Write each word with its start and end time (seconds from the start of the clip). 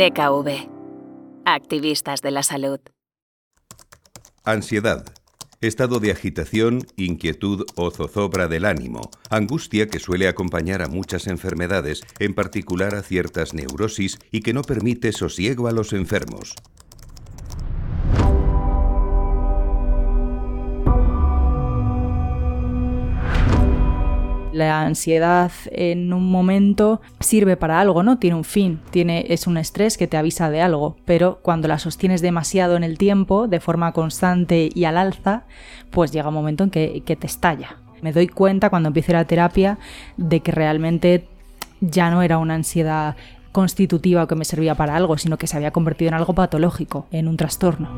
DKV. 0.00 0.48
Activistas 1.44 2.22
de 2.22 2.30
la 2.30 2.42
salud. 2.42 2.80
Ansiedad. 4.44 5.04
Estado 5.60 6.00
de 6.00 6.10
agitación, 6.10 6.86
inquietud 6.96 7.66
o 7.76 7.90
zozobra 7.90 8.48
del 8.48 8.64
ánimo, 8.64 9.10
angustia 9.28 9.88
que 9.88 9.98
suele 9.98 10.26
acompañar 10.26 10.80
a 10.80 10.88
muchas 10.88 11.26
enfermedades, 11.26 12.00
en 12.18 12.32
particular 12.32 12.94
a 12.94 13.02
ciertas 13.02 13.52
neurosis, 13.52 14.18
y 14.30 14.40
que 14.40 14.54
no 14.54 14.62
permite 14.62 15.12
sosiego 15.12 15.68
a 15.68 15.72
los 15.72 15.92
enfermos. 15.92 16.54
La 24.60 24.82
ansiedad 24.82 25.50
en 25.72 26.12
un 26.12 26.30
momento 26.30 27.00
sirve 27.18 27.56
para 27.56 27.80
algo, 27.80 28.02
¿no? 28.02 28.18
Tiene 28.18 28.36
un 28.36 28.44
fin, 28.44 28.78
tiene, 28.90 29.24
es 29.30 29.46
un 29.46 29.56
estrés 29.56 29.96
que 29.96 30.06
te 30.06 30.18
avisa 30.18 30.50
de 30.50 30.60
algo, 30.60 30.98
pero 31.06 31.38
cuando 31.40 31.66
la 31.66 31.78
sostienes 31.78 32.20
demasiado 32.20 32.76
en 32.76 32.84
el 32.84 32.98
tiempo, 32.98 33.48
de 33.48 33.58
forma 33.58 33.92
constante 33.92 34.68
y 34.74 34.84
al 34.84 34.98
alza, 34.98 35.44
pues 35.90 36.12
llega 36.12 36.28
un 36.28 36.34
momento 36.34 36.64
en 36.64 36.70
que, 36.70 37.02
que 37.06 37.16
te 37.16 37.26
estalla. 37.26 37.76
Me 38.02 38.12
doy 38.12 38.28
cuenta 38.28 38.68
cuando 38.68 38.88
empiezo 38.88 39.12
la 39.12 39.24
terapia 39.24 39.78
de 40.18 40.40
que 40.40 40.52
realmente 40.52 41.26
ya 41.80 42.10
no 42.10 42.20
era 42.20 42.36
una 42.36 42.52
ansiedad 42.52 43.16
constitutiva 43.52 44.24
o 44.24 44.26
que 44.26 44.34
me 44.34 44.44
servía 44.44 44.74
para 44.74 44.94
algo, 44.94 45.16
sino 45.16 45.38
que 45.38 45.46
se 45.46 45.56
había 45.56 45.70
convertido 45.70 46.10
en 46.10 46.14
algo 46.16 46.34
patológico, 46.34 47.06
en 47.12 47.28
un 47.28 47.38
trastorno. 47.38 47.88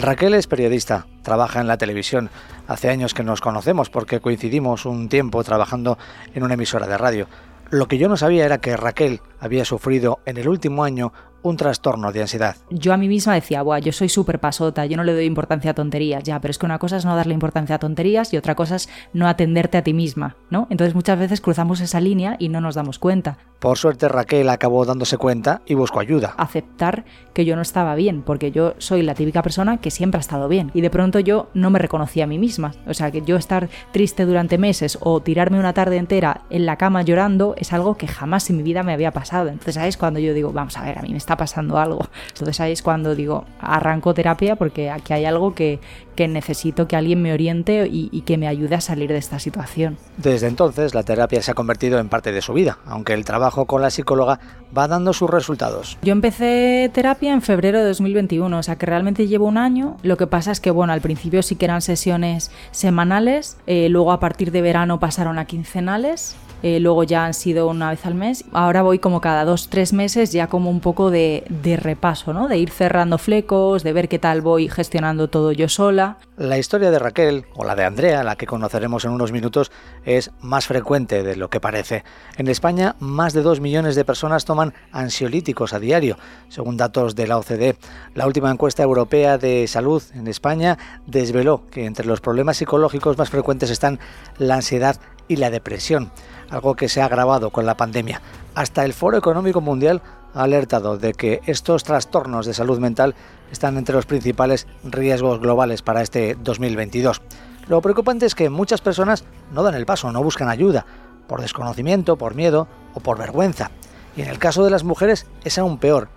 Raquel 0.00 0.34
es 0.34 0.48
periodista, 0.48 1.06
trabaja 1.22 1.60
en 1.60 1.68
la 1.68 1.78
televisión. 1.78 2.28
Hace 2.66 2.90
años 2.90 3.14
que 3.14 3.22
nos 3.22 3.40
conocemos 3.40 3.90
porque 3.90 4.18
coincidimos 4.18 4.86
un 4.86 5.08
tiempo 5.08 5.44
trabajando 5.44 5.98
en 6.34 6.42
una 6.42 6.54
emisora 6.54 6.88
de 6.88 6.98
radio. 6.98 7.28
Lo 7.70 7.86
que 7.86 7.96
yo 7.96 8.08
no 8.08 8.16
sabía 8.16 8.44
era 8.44 8.58
que 8.58 8.76
Raquel 8.76 9.20
había 9.38 9.64
sufrido 9.64 10.18
en 10.26 10.36
el 10.36 10.48
último 10.48 10.82
año 10.82 11.12
un 11.44 11.56
trastorno 11.56 12.10
de 12.10 12.22
ansiedad. 12.22 12.56
Yo 12.70 12.92
a 12.92 12.96
mí 12.96 13.06
misma 13.06 13.34
decía, 13.34 13.62
Buah, 13.62 13.78
yo 13.78 13.92
soy 13.92 14.08
súper 14.08 14.40
pasota, 14.40 14.86
yo 14.86 14.96
no 14.96 15.04
le 15.04 15.12
doy 15.12 15.26
importancia 15.26 15.70
a 15.70 15.74
tonterías, 15.74 16.24
ya, 16.24 16.40
pero 16.40 16.50
es 16.50 16.58
que 16.58 16.66
una 16.66 16.78
cosa 16.78 16.96
es 16.96 17.04
no 17.04 17.14
darle 17.14 17.34
importancia 17.34 17.76
a 17.76 17.78
tonterías 17.78 18.32
y 18.32 18.36
otra 18.36 18.54
cosa 18.56 18.76
es 18.76 18.88
no 19.12 19.28
atenderte 19.28 19.78
a 19.78 19.84
ti 19.84 19.92
misma, 19.92 20.36
¿no? 20.50 20.66
Entonces 20.70 20.94
muchas 20.94 21.18
veces 21.18 21.40
cruzamos 21.40 21.80
esa 21.80 22.00
línea 22.00 22.36
y 22.38 22.48
no 22.48 22.60
nos 22.60 22.74
damos 22.74 22.98
cuenta. 22.98 23.38
Por 23.60 23.78
suerte 23.78 24.08
Raquel 24.08 24.48
acabó 24.48 24.84
dándose 24.84 25.16
cuenta 25.16 25.62
y 25.66 25.74
buscó 25.74 26.00
ayuda. 26.00 26.34
Aceptar 26.36 27.04
que 27.32 27.44
yo 27.44 27.56
no 27.56 27.62
estaba 27.62 27.94
bien, 27.94 28.22
porque 28.22 28.50
yo 28.50 28.74
soy 28.78 29.02
la 29.02 29.14
típica 29.14 29.42
persona 29.42 29.78
que 29.78 29.90
siempre 29.90 30.18
ha 30.18 30.20
estado 30.20 30.48
bien 30.48 30.70
y 30.74 30.80
de 30.80 30.90
pronto 30.90 31.20
yo 31.20 31.50
no 31.54 31.70
me 31.70 31.78
reconocía 31.78 32.24
a 32.24 32.26
mí 32.26 32.38
misma. 32.38 32.72
O 32.86 32.94
sea, 32.94 33.10
que 33.10 33.22
yo 33.22 33.36
estar 33.36 33.68
triste 33.92 34.26
durante 34.26 34.58
meses 34.58 34.98
o 35.00 35.20
tirarme 35.20 35.58
una 35.58 35.72
tarde 35.72 35.96
entera 35.96 36.42
en 36.50 36.66
la 36.66 36.76
cama 36.76 37.02
llorando 37.02 37.54
es 37.58 37.72
algo 37.72 37.96
que 37.96 38.06
jamás 38.06 38.48
en 38.50 38.56
mi 38.56 38.62
vida 38.62 38.82
me 38.82 38.92
había 38.92 39.12
pasado. 39.12 39.48
Entonces, 39.48 39.74
¿sabes? 39.74 39.96
Cuando 39.96 40.20
yo 40.20 40.34
digo, 40.34 40.52
vamos 40.52 40.76
a 40.76 40.82
ver, 40.82 40.98
a 40.98 41.02
mí 41.02 41.10
me 41.10 41.18
está 41.18 41.33
pasando 41.36 41.78
algo. 41.78 42.06
Entonces 42.28 42.60
ahí 42.60 42.72
es 42.72 42.82
cuando 42.82 43.14
digo, 43.14 43.44
arranco 43.60 44.14
terapia 44.14 44.56
porque 44.56 44.90
aquí 44.90 45.12
hay 45.12 45.24
algo 45.24 45.54
que, 45.54 45.80
que 46.14 46.28
necesito 46.28 46.88
que 46.88 46.96
alguien 46.96 47.22
me 47.22 47.32
oriente 47.32 47.86
y, 47.90 48.08
y, 48.12 48.22
que 48.22 48.38
me 48.38 48.48
ayude 48.48 48.74
a 48.74 48.80
salir 48.80 49.10
de 49.10 49.18
esta 49.18 49.38
situación. 49.38 49.96
Desde 50.16 50.46
entonces 50.46 50.94
la 50.94 51.02
terapia 51.02 51.42
se 51.42 51.50
ha 51.50 51.54
convertido 51.54 51.98
en 51.98 52.08
parte 52.08 52.32
de 52.32 52.40
su 52.42 52.52
vida, 52.52 52.78
aunque 52.86 53.12
el 53.12 53.24
trabajo 53.24 53.66
con 53.66 53.82
la 53.82 53.90
psicóloga 53.90 54.40
va 54.76 54.88
dando 54.88 55.12
sus 55.12 55.30
resultados. 55.30 55.98
Yo 56.02 56.12
empecé 56.12 56.90
terapia 56.92 57.32
en 57.32 57.42
febrero 57.42 57.78
de 57.78 57.86
2021, 57.86 58.58
o 58.58 58.62
sea 58.62 58.76
que 58.76 58.86
realmente 58.86 59.26
llevo 59.26 59.46
un 59.46 59.58
año. 59.58 59.96
Lo 60.02 60.16
que 60.16 60.26
pasa 60.26 60.52
es 60.52 60.60
que, 60.60 60.70
bueno, 60.70 60.92
al 60.92 61.00
principio 61.00 61.42
sí 61.42 61.56
que 61.56 61.64
eran 61.66 61.82
sesiones 61.82 62.50
semanales, 62.70 63.56
eh, 63.66 63.88
luego 63.88 64.12
a 64.12 64.20
partir 64.20 64.50
de 64.50 64.62
verano 64.62 64.98
pasaron 65.00 65.38
a 65.38 65.44
quincenales 65.44 66.36
eh, 66.64 66.80
luego 66.80 67.04
ya 67.04 67.26
han 67.26 67.34
sido 67.34 67.68
una 67.68 67.90
vez 67.90 68.06
al 68.06 68.14
mes. 68.14 68.42
Ahora 68.54 68.80
voy 68.80 68.98
como 68.98 69.20
cada 69.20 69.44
dos, 69.44 69.68
tres 69.68 69.92
meses 69.92 70.32
ya 70.32 70.46
como 70.46 70.70
un 70.70 70.80
poco 70.80 71.10
de, 71.10 71.44
de 71.62 71.76
repaso, 71.76 72.32
¿no? 72.32 72.48
De 72.48 72.56
ir 72.56 72.70
cerrando 72.70 73.18
flecos, 73.18 73.82
de 73.82 73.92
ver 73.92 74.08
qué 74.08 74.18
tal 74.18 74.40
voy 74.40 74.70
gestionando 74.70 75.28
todo 75.28 75.52
yo 75.52 75.68
sola. 75.68 76.03
La 76.36 76.58
historia 76.58 76.90
de 76.90 76.98
Raquel, 76.98 77.46
o 77.54 77.64
la 77.64 77.74
de 77.74 77.84
Andrea, 77.84 78.24
la 78.24 78.36
que 78.36 78.46
conoceremos 78.46 79.04
en 79.04 79.12
unos 79.12 79.32
minutos, 79.32 79.70
es 80.04 80.30
más 80.40 80.66
frecuente 80.66 81.22
de 81.22 81.36
lo 81.36 81.48
que 81.50 81.60
parece. 81.60 82.04
En 82.36 82.48
España, 82.48 82.96
más 82.98 83.32
de 83.32 83.42
dos 83.42 83.60
millones 83.60 83.94
de 83.94 84.04
personas 84.04 84.44
toman 84.44 84.74
ansiolíticos 84.92 85.72
a 85.72 85.78
diario, 85.78 86.16
según 86.48 86.76
datos 86.76 87.14
de 87.14 87.26
la 87.26 87.38
OCDE. 87.38 87.76
La 88.14 88.26
última 88.26 88.50
encuesta 88.50 88.82
europea 88.82 89.38
de 89.38 89.66
salud 89.68 90.02
en 90.14 90.26
España 90.26 90.78
desveló 91.06 91.62
que 91.70 91.86
entre 91.86 92.06
los 92.06 92.20
problemas 92.20 92.56
psicológicos 92.56 93.16
más 93.16 93.30
frecuentes 93.30 93.70
están 93.70 93.98
la 94.38 94.56
ansiedad 94.56 95.00
y 95.28 95.36
la 95.36 95.50
depresión 95.50 96.10
algo 96.50 96.74
que 96.74 96.88
se 96.88 97.00
ha 97.00 97.06
agravado 97.06 97.50
con 97.50 97.66
la 97.66 97.76
pandemia. 97.76 98.20
Hasta 98.54 98.84
el 98.84 98.92
Foro 98.92 99.16
Económico 99.16 99.60
Mundial 99.60 100.02
ha 100.34 100.42
alertado 100.42 100.98
de 100.98 101.12
que 101.12 101.40
estos 101.46 101.84
trastornos 101.84 102.46
de 102.46 102.54
salud 102.54 102.78
mental 102.78 103.14
están 103.54 103.78
entre 103.78 103.94
los 103.94 104.04
principales 104.04 104.66
riesgos 104.84 105.40
globales 105.40 105.80
para 105.80 106.02
este 106.02 106.34
2022. 106.34 107.22
Lo 107.66 107.80
preocupante 107.80 108.26
es 108.26 108.34
que 108.34 108.50
muchas 108.50 108.82
personas 108.82 109.24
no 109.52 109.62
dan 109.62 109.74
el 109.74 109.86
paso, 109.86 110.12
no 110.12 110.22
buscan 110.22 110.50
ayuda, 110.50 110.84
por 111.26 111.40
desconocimiento, 111.40 112.16
por 112.16 112.34
miedo 112.34 112.68
o 112.92 113.00
por 113.00 113.16
vergüenza. 113.16 113.70
Y 114.16 114.22
en 114.22 114.28
el 114.28 114.38
caso 114.38 114.64
de 114.64 114.70
las 114.70 114.84
mujeres 114.84 115.26
es 115.44 115.58
aún 115.58 115.78
peor. 115.78 116.08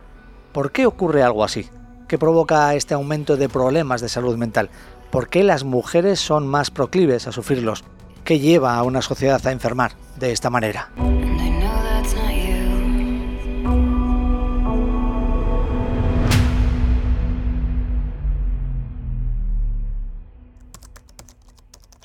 ¿Por 0.51 0.71
qué 0.71 0.85
ocurre 0.85 1.23
algo 1.23 1.43
así? 1.43 1.69
¿Qué 2.07 2.17
provoca 2.17 2.73
este 2.75 2.93
aumento 2.93 3.37
de 3.37 3.49
problemas 3.49 4.01
de 4.01 4.09
salud 4.09 4.37
mental? 4.37 4.69
¿Por 5.11 5.29
qué 5.29 5.43
las 5.43 5.63
mujeres 5.63 6.19
son 6.19 6.47
más 6.47 6.69
proclives 6.71 7.27
a 7.27 7.31
sufrirlos? 7.31 7.83
¿Qué 8.23 8.39
lleva 8.39 8.75
a 8.75 8.83
una 8.83 9.01
sociedad 9.01 9.45
a 9.45 9.51
enfermar 9.51 9.93
de 10.17 10.31
esta 10.31 10.49
manera? 10.49 10.89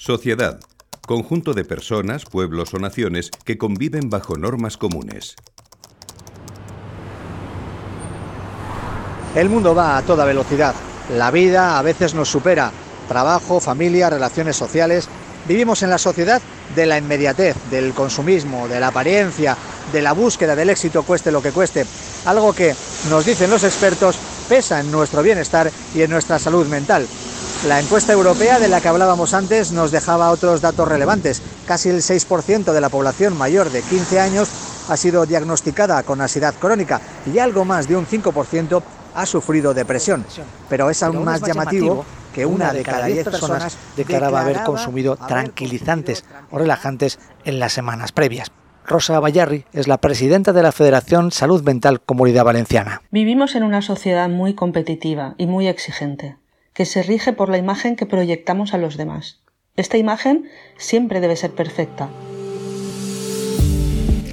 Sociedad. 0.04 0.58
Conjunto 1.06 1.54
de 1.54 1.64
personas, 1.64 2.24
pueblos 2.24 2.74
o 2.74 2.80
naciones 2.80 3.30
que 3.44 3.56
conviven 3.56 4.10
bajo 4.10 4.36
normas 4.36 4.76
comunes. 4.76 5.36
El 9.36 9.48
mundo 9.48 9.76
va 9.76 9.96
a 9.96 10.02
toda 10.02 10.24
velocidad. 10.24 10.74
La 11.16 11.30
vida 11.30 11.78
a 11.78 11.82
veces 11.82 12.14
nos 12.14 12.28
supera. 12.28 12.72
Trabajo, 13.06 13.60
familia, 13.60 14.10
relaciones 14.10 14.56
sociales. 14.56 15.08
Vivimos 15.46 15.84
en 15.84 15.90
la 15.90 15.98
sociedad 15.98 16.42
de 16.74 16.86
la 16.86 16.98
inmediatez, 16.98 17.54
del 17.70 17.94
consumismo, 17.94 18.66
de 18.66 18.80
la 18.80 18.88
apariencia, 18.88 19.56
de 19.92 20.02
la 20.02 20.14
búsqueda 20.14 20.56
del 20.56 20.70
éxito 20.70 21.04
cueste 21.04 21.30
lo 21.30 21.40
que 21.40 21.52
cueste. 21.52 21.86
Algo 22.24 22.52
que, 22.52 22.74
nos 23.08 23.24
dicen 23.24 23.50
los 23.50 23.62
expertos, 23.62 24.19
pesa 24.52 24.80
en 24.80 24.92
nuestro 24.92 25.22
bienestar 25.22 25.70
y 25.94 26.02
en 26.02 26.10
nuestra 26.10 26.38
salud 26.38 26.66
mental. 26.66 27.06
La 27.66 27.80
encuesta 27.80 28.12
europea 28.12 28.58
de 28.58 28.68
la 28.68 28.82
que 28.82 28.88
hablábamos 28.88 29.32
antes 29.32 29.72
nos 29.72 29.90
dejaba 29.90 30.30
otros 30.30 30.60
datos 30.60 30.86
relevantes. 30.86 31.40
Casi 31.66 31.88
el 31.88 32.02
6% 32.02 32.74
de 32.74 32.80
la 32.82 32.90
población 32.90 33.34
mayor 33.38 33.70
de 33.70 33.80
15 33.80 34.20
años 34.20 34.50
ha 34.90 34.96
sido 34.98 35.24
diagnosticada 35.24 36.02
con 36.02 36.20
ansiedad 36.20 36.54
crónica 36.60 37.00
y 37.32 37.38
algo 37.38 37.64
más 37.64 37.88
de 37.88 37.96
un 37.96 38.06
5% 38.06 38.82
ha 39.14 39.24
sufrido 39.24 39.72
depresión. 39.72 40.22
Pero 40.69 40.90
es 40.90 41.02
aún 41.02 41.24
más 41.24 41.40
llamativo 41.40 42.04
que 42.34 42.44
una 42.44 42.74
de 42.74 42.82
cada 42.82 43.06
diez 43.06 43.24
personas 43.24 43.78
declaraba 43.96 44.42
haber 44.42 44.64
consumido 44.64 45.16
tranquilizantes 45.16 46.26
o 46.50 46.58
relajantes 46.58 47.19
en 47.46 47.58
las 47.58 47.72
semanas 47.72 48.12
previas. 48.12 48.52
Rosa 48.87 49.20
Bayarri 49.20 49.65
es 49.72 49.87
la 49.87 49.98
presidenta 49.98 50.53
de 50.53 50.62
la 50.62 50.72
Federación 50.72 51.31
Salud 51.31 51.62
Mental 51.62 52.00
Comunidad 52.00 52.44
Valenciana. 52.44 53.03
Vivimos 53.10 53.54
en 53.54 53.62
una 53.62 53.81
sociedad 53.81 54.28
muy 54.28 54.54
competitiva 54.54 55.34
y 55.38 55.47
muy 55.47 55.69
exigente, 55.69 56.37
que 56.72 56.84
se 56.84 57.03
rige 57.03 57.32
por 57.32 57.48
la 57.48 57.59
imagen 57.59 57.97
que 57.97 58.06
proyectamos 58.06 58.75
a 58.75 58.78
los 58.78 58.97
demás. 58.97 59.41
Esta 59.76 59.98
imagen 59.98 60.48
siempre 60.76 61.20
debe 61.20 61.37
ser 61.37 61.52
perfecta. 61.52 62.08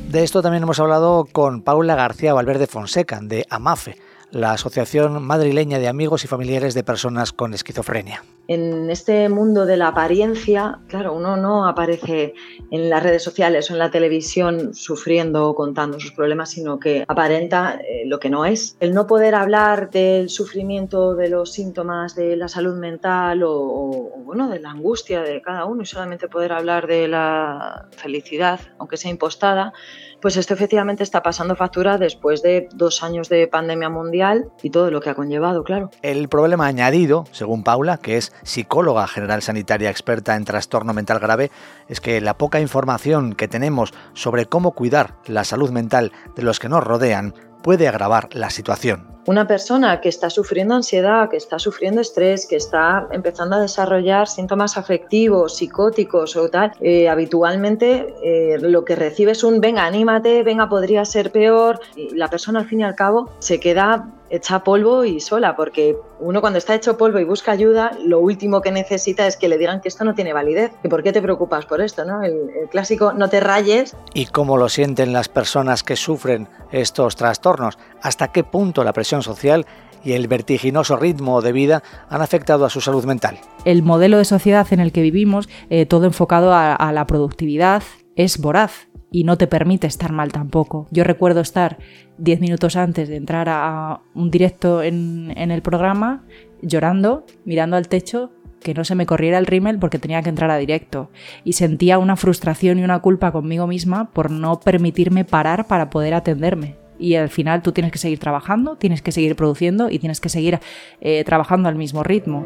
De 0.09 0.23
esto 0.23 0.41
también 0.41 0.63
hemos 0.63 0.79
hablado 0.79 1.27
con 1.31 1.61
Paula 1.61 1.93
García 1.95 2.33
Valverde 2.33 2.65
Fonseca, 2.65 3.19
de 3.21 3.45
AMAFE, 3.49 3.97
la 4.31 4.51
Asociación 4.51 5.23
Madrileña 5.23 5.79
de 5.79 5.87
Amigos 5.87 6.23
y 6.23 6.27
Familiares 6.27 6.73
de 6.73 6.83
Personas 6.83 7.33
con 7.33 7.53
Esquizofrenia. 7.53 8.23
En 8.47 8.89
este 8.89 9.29
mundo 9.29 9.65
de 9.65 9.77
la 9.77 9.89
apariencia, 9.89 10.79
claro, 10.87 11.13
uno 11.13 11.37
no 11.37 11.67
aparece 11.67 12.33
en 12.71 12.89
las 12.89 13.03
redes 13.03 13.23
sociales 13.23 13.69
o 13.69 13.73
en 13.73 13.79
la 13.79 13.91
televisión 13.91 14.73
sufriendo 14.73 15.47
o 15.47 15.55
contando 15.55 15.99
sus 15.99 16.13
problemas, 16.13 16.49
sino 16.51 16.79
que 16.79 17.05
aparenta 17.07 17.79
eh, 17.87 18.03
lo 18.05 18.19
que 18.19 18.29
no 18.29 18.45
es. 18.45 18.75
El 18.79 18.93
no 18.93 19.05
poder 19.05 19.35
hablar 19.35 19.91
del 19.91 20.29
sufrimiento, 20.29 21.15
de 21.15 21.29
los 21.29 21.51
síntomas 21.51 22.15
de 22.15 22.35
la 22.35 22.47
salud 22.47 22.75
mental 22.75 23.43
o, 23.43 23.51
o 23.53 24.23
bueno, 24.23 24.49
de 24.49 24.59
la 24.59 24.71
angustia 24.71 25.21
de 25.21 25.41
cada 25.41 25.65
uno 25.65 25.83
y 25.83 25.85
solamente 25.85 26.27
poder 26.27 26.51
hablar 26.51 26.87
de 26.87 27.07
la 27.07 27.87
felicidad, 27.91 28.59
aunque 28.79 28.97
sea 28.97 29.11
impostada, 29.11 29.73
pues 30.21 30.37
esto 30.37 30.53
efectivamente 30.53 31.03
está 31.03 31.21
pasando 31.21 31.55
factura 31.55 31.97
después 31.97 32.41
de 32.41 32.67
dos 32.73 33.03
años 33.03 33.29
de 33.29 33.47
pandemia 33.47 33.89
mundial 33.89 34.49
y 34.61 34.69
todo 34.69 34.91
lo 34.91 35.01
que 35.01 35.09
ha 35.09 35.15
conllevado, 35.15 35.63
claro. 35.63 35.89
El 36.01 36.29
problema 36.29 36.65
añadido, 36.65 37.25
según 37.31 37.63
Paula, 37.63 37.97
que 37.97 38.17
es 38.17 38.33
psicóloga 38.43 39.07
general 39.07 39.41
sanitaria 39.41 39.89
experta 39.89 40.35
en 40.35 40.45
trastorno 40.45 40.93
mental 40.93 41.19
grave, 41.19 41.51
es 41.87 42.01
que 42.01 42.21
la 42.21 42.37
poca 42.37 42.59
información 42.59 43.33
que 43.33 43.47
tenemos 43.47 43.93
sobre 44.13 44.45
cómo 44.45 44.71
cuidar 44.71 45.15
la 45.25 45.43
salud 45.43 45.71
mental 45.71 46.11
de 46.35 46.43
los 46.43 46.59
que 46.59 46.69
nos 46.69 46.83
rodean 46.83 47.33
puede 47.61 47.87
agravar 47.87 48.29
la 48.33 48.49
situación. 48.49 49.07
Una 49.25 49.45
persona 49.45 50.01
que 50.01 50.09
está 50.09 50.29
sufriendo 50.29 50.73
ansiedad, 50.73 51.29
que 51.29 51.37
está 51.37 51.59
sufriendo 51.59 52.01
estrés, 52.01 52.47
que 52.47 52.55
está 52.55 53.07
empezando 53.11 53.57
a 53.57 53.59
desarrollar 53.59 54.27
síntomas 54.27 54.75
afectivos, 54.75 55.57
psicóticos 55.57 56.35
o 56.35 56.49
tal, 56.49 56.71
eh, 56.79 57.07
habitualmente 57.07 58.15
eh, 58.23 58.57
lo 58.59 58.85
que 58.85 58.95
recibe 58.95 59.33
es 59.33 59.43
un 59.43 59.61
venga, 59.61 59.85
anímate, 59.85 60.41
venga, 60.41 60.67
podría 60.67 61.05
ser 61.05 61.31
peor. 61.31 61.79
Y 61.95 62.15
la 62.15 62.27
persona 62.29 62.59
al 62.59 62.65
fin 62.65 62.79
y 62.79 62.83
al 62.83 62.95
cabo 62.95 63.29
se 63.39 63.59
queda 63.59 64.07
hecha 64.29 64.63
polvo 64.63 65.05
y 65.05 65.19
sola, 65.19 65.55
porque 65.55 65.97
uno 66.19 66.41
cuando 66.41 66.57
está 66.57 66.75
hecho 66.75 66.97
polvo 66.97 67.19
y 67.19 67.23
busca 67.23 67.51
ayuda, 67.51 67.91
lo 68.03 68.19
último 68.19 68.61
que 68.61 68.71
necesita 68.71 69.27
es 69.27 69.37
que 69.37 69.49
le 69.49 69.57
digan 69.57 69.81
que 69.81 69.87
esto 69.87 70.03
no 70.03 70.13
tiene 70.13 70.33
validez. 70.33 70.71
¿Y 70.83 70.87
por 70.87 71.03
qué 71.03 71.11
te 71.11 71.21
preocupas 71.21 71.65
por 71.65 71.81
esto? 71.81 72.05
¿no? 72.05 72.23
El, 72.23 72.49
el 72.61 72.69
clásico 72.69 73.13
no 73.13 73.29
te 73.29 73.39
rayes. 73.39 73.95
¿Y 74.13 74.27
cómo 74.27 74.57
lo 74.57 74.69
sienten 74.69 75.13
las 75.13 75.29
personas 75.29 75.83
que 75.83 75.95
sufren 75.95 76.47
estos 76.71 77.15
trastornos? 77.15 77.77
¿Hasta 78.01 78.31
qué 78.31 78.43
punto 78.43 78.83
la 78.83 78.93
presión 78.93 79.23
social 79.23 79.65
y 80.03 80.13
el 80.13 80.27
vertiginoso 80.27 80.95
ritmo 80.95 81.41
de 81.41 81.51
vida 81.51 81.83
han 82.09 82.21
afectado 82.21 82.65
a 82.65 82.69
su 82.69 82.81
salud 82.81 83.05
mental? 83.05 83.39
El 83.65 83.83
modelo 83.83 84.17
de 84.17 84.25
sociedad 84.25 84.67
en 84.71 84.79
el 84.79 84.91
que 84.91 85.01
vivimos, 85.01 85.49
eh, 85.69 85.85
todo 85.85 86.05
enfocado 86.05 86.53
a, 86.53 86.73
a 86.75 86.91
la 86.91 87.05
productividad, 87.05 87.83
es 88.15 88.37
voraz 88.39 88.88
y 89.11 89.23
no 89.23 89.37
te 89.37 89.47
permite 89.47 89.87
estar 89.87 90.11
mal 90.11 90.31
tampoco. 90.31 90.87
Yo 90.91 91.03
recuerdo 91.03 91.41
estar 91.41 91.77
10 92.17 92.41
minutos 92.41 92.75
antes 92.75 93.09
de 93.09 93.15
entrar 93.15 93.47
a 93.49 94.01
un 94.13 94.31
directo 94.31 94.83
en, 94.83 95.33
en, 95.35 95.51
el 95.51 95.61
programa 95.61 96.23
llorando, 96.61 97.25
mirando 97.45 97.77
al 97.77 97.87
techo, 97.87 98.31
que 98.61 98.73
no 98.73 98.83
se 98.83 98.95
me 98.95 99.05
corriera 99.05 99.37
el 99.37 99.45
rímel 99.45 99.79
porque 99.79 99.99
tenía 99.99 100.21
que 100.21 100.29
entrar 100.29 100.51
a 100.51 100.57
directo. 100.57 101.09
Y 101.43 101.53
sentía 101.53 101.97
una 101.97 102.15
frustración 102.15 102.79
y 102.79 102.83
una 102.83 102.99
culpa 102.99 103.31
conmigo 103.31 103.67
misma 103.67 104.11
por 104.11 104.31
no 104.31 104.59
permitirme 104.59 105.25
parar 105.25 105.67
para 105.67 105.89
poder 105.89 106.13
atenderme. 106.13 106.75
Y 106.99 107.15
al 107.15 107.29
final 107.29 107.61
tú 107.61 107.71
tienes 107.71 107.93
que 107.93 107.97
seguir 107.97 108.19
trabajando, 108.19 108.75
tienes 108.75 109.01
que 109.01 109.13
seguir 109.13 109.35
produciendo 109.37 109.89
y 109.89 109.99
tienes 109.99 110.19
que 110.19 110.27
seguir 110.27 110.59
eh, 110.99 111.23
trabajando 111.23 111.69
al 111.69 111.75
mismo 111.75 112.03
ritmo 112.03 112.45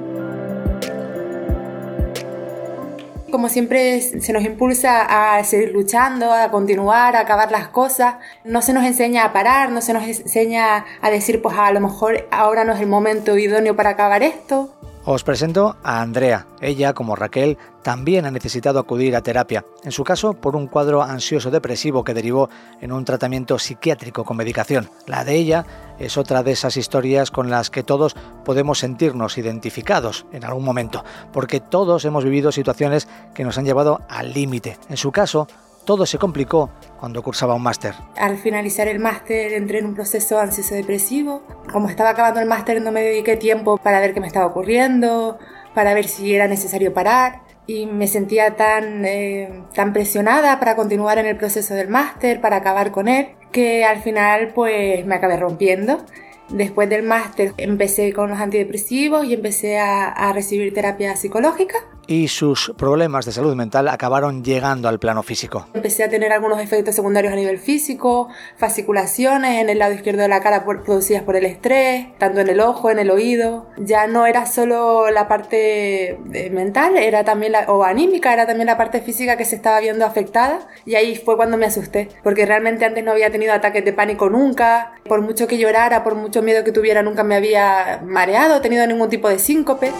como 3.33 3.49
siempre 3.49 3.99
se 3.99 4.31
nos 4.31 4.45
impulsa 4.45 5.37
a 5.37 5.43
seguir 5.43 5.71
luchando, 5.71 6.31
a 6.31 6.51
continuar, 6.51 7.15
a 7.15 7.21
acabar 7.21 7.49
las 7.49 7.67
cosas. 7.67 8.17
No 8.43 8.61
se 8.61 8.73
nos 8.73 8.85
enseña 8.85 9.25
a 9.25 9.33
parar, 9.33 9.71
no 9.71 9.81
se 9.81 9.91
nos 9.91 10.03
enseña 10.03 10.85
a 11.01 11.09
decir, 11.09 11.41
pues 11.41 11.57
a 11.57 11.71
lo 11.71 11.79
mejor 11.79 12.27
ahora 12.29 12.63
no 12.63 12.73
es 12.73 12.79
el 12.79 12.85
momento 12.85 13.35
idóneo 13.35 13.75
para 13.75 13.89
acabar 13.89 14.21
esto. 14.21 14.69
Os 15.05 15.25
presento 15.25 15.75
a 15.83 16.01
Andrea. 16.01 16.47
Ella, 16.61 16.93
como 16.93 17.17
Raquel, 17.17 17.57
también 17.81 18.25
ha 18.25 18.31
necesitado 18.31 18.79
acudir 18.79 19.17
a 19.17 19.21
terapia, 19.21 19.65
en 19.83 19.91
su 19.91 20.05
caso 20.05 20.33
por 20.33 20.55
un 20.55 20.67
cuadro 20.67 21.03
ansioso 21.03 21.51
depresivo 21.51 22.05
que 22.05 22.13
derivó 22.13 22.49
en 22.79 22.93
un 22.93 23.03
tratamiento 23.03 23.59
psiquiátrico 23.59 24.23
con 24.23 24.37
medicación. 24.37 24.89
La 25.05 25.25
de 25.25 25.35
ella 25.35 25.65
es 25.99 26.17
otra 26.17 26.41
de 26.41 26.53
esas 26.53 26.77
historias 26.77 27.31
con 27.31 27.49
las 27.49 27.69
que 27.69 27.83
todos 27.83 28.15
podemos 28.45 28.79
sentirnos 28.79 29.37
identificados 29.37 30.25
en 30.31 30.45
algún 30.45 30.63
momento, 30.63 31.03
porque 31.33 31.59
todos 31.59 32.05
hemos 32.05 32.23
vivido 32.23 32.53
situaciones 32.53 33.09
que 33.33 33.43
nos 33.43 33.57
han 33.57 33.65
llevado 33.65 33.99
al 34.07 34.31
límite. 34.31 34.79
En 34.87 34.95
su 34.95 35.11
caso, 35.11 35.49
todo 35.85 36.05
se 36.05 36.17
complicó 36.17 36.69
cuando 36.99 37.21
cursaba 37.21 37.55
un 37.55 37.63
máster. 37.63 37.93
Al 38.17 38.37
finalizar 38.37 38.87
el 38.87 38.99
máster 38.99 39.53
entré 39.53 39.79
en 39.79 39.87
un 39.87 39.95
proceso 39.95 40.39
ansioso 40.39 40.75
depresivo. 40.75 41.43
Como 41.71 41.89
estaba 41.89 42.11
acabando 42.11 42.39
el 42.39 42.47
máster 42.47 42.81
no 42.81 42.91
me 42.91 43.01
dediqué 43.01 43.37
tiempo 43.37 43.77
para 43.77 43.99
ver 43.99 44.13
qué 44.13 44.19
me 44.19 44.27
estaba 44.27 44.45
ocurriendo, 44.45 45.37
para 45.73 45.93
ver 45.93 46.05
si 46.07 46.33
era 46.33 46.47
necesario 46.47 46.93
parar 46.93 47.41
y 47.65 47.85
me 47.85 48.07
sentía 48.07 48.55
tan, 48.55 49.05
eh, 49.05 49.63
tan 49.73 49.93
presionada 49.93 50.59
para 50.59 50.75
continuar 50.75 51.17
en 51.17 51.25
el 51.25 51.37
proceso 51.37 51.73
del 51.73 51.87
máster, 51.87 52.41
para 52.41 52.57
acabar 52.57 52.91
con 52.91 53.07
él, 53.07 53.29
que 53.51 53.85
al 53.85 54.01
final 54.01 54.51
pues 54.53 55.05
me 55.05 55.15
acabé 55.15 55.37
rompiendo. 55.37 56.03
Después 56.49 56.89
del 56.89 57.03
máster 57.03 57.53
empecé 57.57 58.11
con 58.11 58.29
los 58.29 58.39
antidepresivos 58.39 59.25
y 59.25 59.33
empecé 59.33 59.79
a, 59.79 60.09
a 60.09 60.33
recibir 60.33 60.73
terapia 60.73 61.15
psicológica 61.15 61.77
y 62.07 62.27
sus 62.27 62.73
problemas 62.77 63.25
de 63.25 63.31
salud 63.31 63.55
mental 63.55 63.87
acabaron 63.87 64.43
llegando 64.43 64.87
al 64.87 64.99
plano 64.99 65.23
físico. 65.23 65.67
Empecé 65.73 66.03
a 66.03 66.09
tener 66.09 66.31
algunos 66.31 66.59
efectos 66.59 66.95
secundarios 66.95 67.33
a 67.33 67.35
nivel 67.35 67.59
físico, 67.59 68.29
fasciculaciones 68.57 69.61
en 69.61 69.69
el 69.69 69.79
lado 69.79 69.93
izquierdo 69.93 70.21
de 70.21 70.27
la 70.27 70.41
cara 70.41 70.65
producidas 70.65 71.23
por 71.23 71.35
el 71.35 71.45
estrés, 71.45 72.07
tanto 72.17 72.41
en 72.41 72.49
el 72.49 72.59
ojo, 72.59 72.89
en 72.89 72.99
el 72.99 73.11
oído. 73.11 73.67
Ya 73.77 74.07
no 74.07 74.25
era 74.25 74.45
solo 74.45 75.09
la 75.11 75.27
parte 75.27 76.19
mental, 76.51 76.97
era 76.97 77.23
también 77.23 77.53
la, 77.53 77.71
o 77.71 77.83
anímica, 77.83 78.33
era 78.33 78.45
también 78.45 78.67
la 78.67 78.77
parte 78.77 79.01
física 79.01 79.37
que 79.37 79.45
se 79.45 79.55
estaba 79.55 79.79
viendo 79.79 80.05
afectada 80.05 80.67
y 80.85 80.95
ahí 80.95 81.15
fue 81.15 81.35
cuando 81.35 81.57
me 81.57 81.65
asusté, 81.65 82.09
porque 82.23 82.45
realmente 82.45 82.85
antes 82.85 83.03
no 83.03 83.11
había 83.11 83.31
tenido 83.31 83.53
ataques 83.53 83.83
de 83.85 83.93
pánico 83.93 84.29
nunca, 84.29 84.93
por 85.07 85.21
mucho 85.21 85.47
que 85.47 85.57
llorara, 85.57 86.03
por 86.03 86.15
mucho 86.15 86.41
miedo 86.41 86.63
que 86.63 86.71
tuviera, 86.71 87.03
nunca 87.03 87.23
me 87.23 87.35
había 87.35 88.01
mareado, 88.03 88.61
tenido 88.61 88.85
ningún 88.87 89.09
tipo 89.09 89.29
de 89.29 89.39
síncope. 89.39 89.91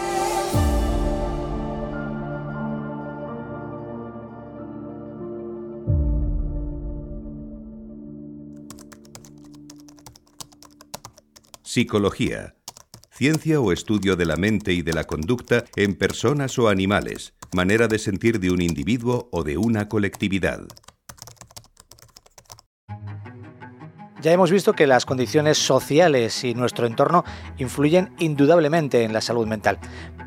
Psicología. 11.74 12.54
Ciencia 13.10 13.60
o 13.60 13.72
estudio 13.72 14.14
de 14.14 14.26
la 14.26 14.36
mente 14.36 14.72
y 14.72 14.82
de 14.82 14.92
la 14.92 15.02
conducta 15.02 15.64
en 15.74 15.96
personas 15.96 16.56
o 16.56 16.68
animales, 16.68 17.34
manera 17.52 17.88
de 17.88 17.98
sentir 17.98 18.38
de 18.38 18.52
un 18.52 18.62
individuo 18.62 19.28
o 19.32 19.42
de 19.42 19.56
una 19.56 19.88
colectividad. 19.88 20.68
Ya 24.24 24.32
hemos 24.32 24.50
visto 24.50 24.72
que 24.72 24.86
las 24.86 25.04
condiciones 25.04 25.58
sociales 25.58 26.44
y 26.44 26.54
nuestro 26.54 26.86
entorno 26.86 27.24
influyen 27.58 28.14
indudablemente 28.18 29.04
en 29.04 29.12
la 29.12 29.20
salud 29.20 29.46
mental, 29.46 29.78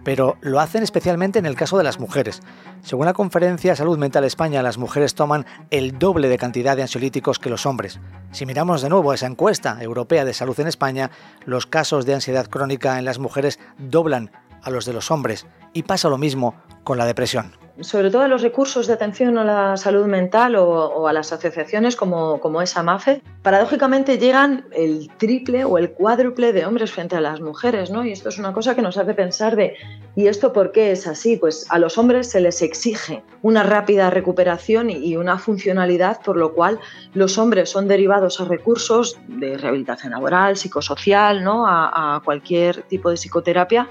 pero 0.03 0.38
lo 0.41 0.59
hacen 0.59 0.83
especialmente 0.83 1.39
en 1.39 1.47
el 1.47 1.55
caso 1.55 1.79
de 1.79 1.83
las 1.83 1.99
mujeres. 1.99 2.44
Según 2.83 3.07
la 3.07 3.13
conferencia 3.13 3.75
Salud 3.75 3.97
Mental 3.97 4.23
España, 4.23 4.61
las 4.61 4.77
mujeres 4.77 5.15
toman 5.15 5.47
el 5.71 5.97
doble 5.97 6.27
de 6.27 6.38
cantidad 6.38 6.75
de 6.75 6.83
ansiolíticos 6.83 7.39
que 7.39 7.49
los 7.49 7.65
hombres. 7.65 7.99
Si 8.31 8.45
miramos 8.45 8.83
de 8.83 8.89
nuevo 8.89 9.13
esa 9.13 9.25
encuesta 9.25 9.81
europea 9.81 10.25
de 10.25 10.35
salud 10.35 10.59
en 10.59 10.67
España, 10.67 11.09
los 11.45 11.65
casos 11.65 12.05
de 12.05 12.13
ansiedad 12.13 12.45
crónica 12.45 12.99
en 12.99 13.05
las 13.05 13.17
mujeres 13.17 13.59
doblan 13.79 14.29
a 14.61 14.69
los 14.69 14.85
de 14.85 14.94
los 14.94 15.09
hombres 15.09 15.47
y 15.73 15.81
pasa 15.81 16.07
lo 16.07 16.19
mismo 16.19 16.53
con 16.83 16.99
la 16.99 17.07
depresión 17.07 17.66
sobre 17.81 18.09
todo 18.09 18.24
a 18.24 18.27
los 18.27 18.41
recursos 18.41 18.88
de 18.88 18.94
atención 18.94 19.38
a 19.38 19.44
la 19.44 19.77
salud 19.77 20.06
mental 20.06 20.56
o, 20.56 21.07
a 21.07 21.13
las 21.13 21.31
asociaciones 21.31 21.95
como, 21.95 22.40
como 22.40 22.61
esa 22.61 22.83
MAFE, 22.83 23.21
paradójicamente 23.42 24.18
llegan 24.18 24.66
el 24.71 25.09
triple 25.18 25.63
o 25.63 25.78
el 25.78 25.92
cuádruple 25.92 26.54
de 26.54 26.66
hombres 26.66 26.92
frente 26.92 27.16
a 27.16 27.21
las 27.21 27.40
mujeres, 27.40 27.92
¿no? 27.92 28.04
Y 28.06 28.11
esto 28.11 28.30
es 28.30 28.37
una 28.37 28.54
cosa 28.54 28.75
que 28.75 28.81
nos 28.81 28.97
hace 28.97 29.13
pensar 29.13 29.56
de, 29.56 29.75
¿y 30.16 30.28
esto 30.28 30.54
por 30.54 30.71
qué 30.71 30.92
es 30.92 31.07
así? 31.07 31.37
Pues 31.37 31.66
a 31.69 31.80
los 31.80 31.97
hombres 31.97 32.30
se 32.30 32.42
les 32.42 32.61
exige 32.61 33.23
una 33.42 33.63
rápida 33.63 34.09
recuperación 34.09 34.90
y 34.90 35.16
una 35.16 35.37
funcionalidad, 35.37 36.21
por 36.21 36.37
lo 36.37 36.54
cual 36.54 36.80
los 37.13 37.37
hombres 37.37 37.69
son 37.69 37.87
derivados 37.87 38.42
a 38.42 38.45
recursos 38.45 39.18
de 39.28 39.57
rehabilitación 39.57 40.11
laboral, 40.11 40.57
psicosocial, 40.57 41.44
¿no? 41.44 41.66
a 41.68 42.21
cualquier 42.23 42.81
tipo 42.83 43.09
de 43.09 43.18
psicoterapia 43.18 43.87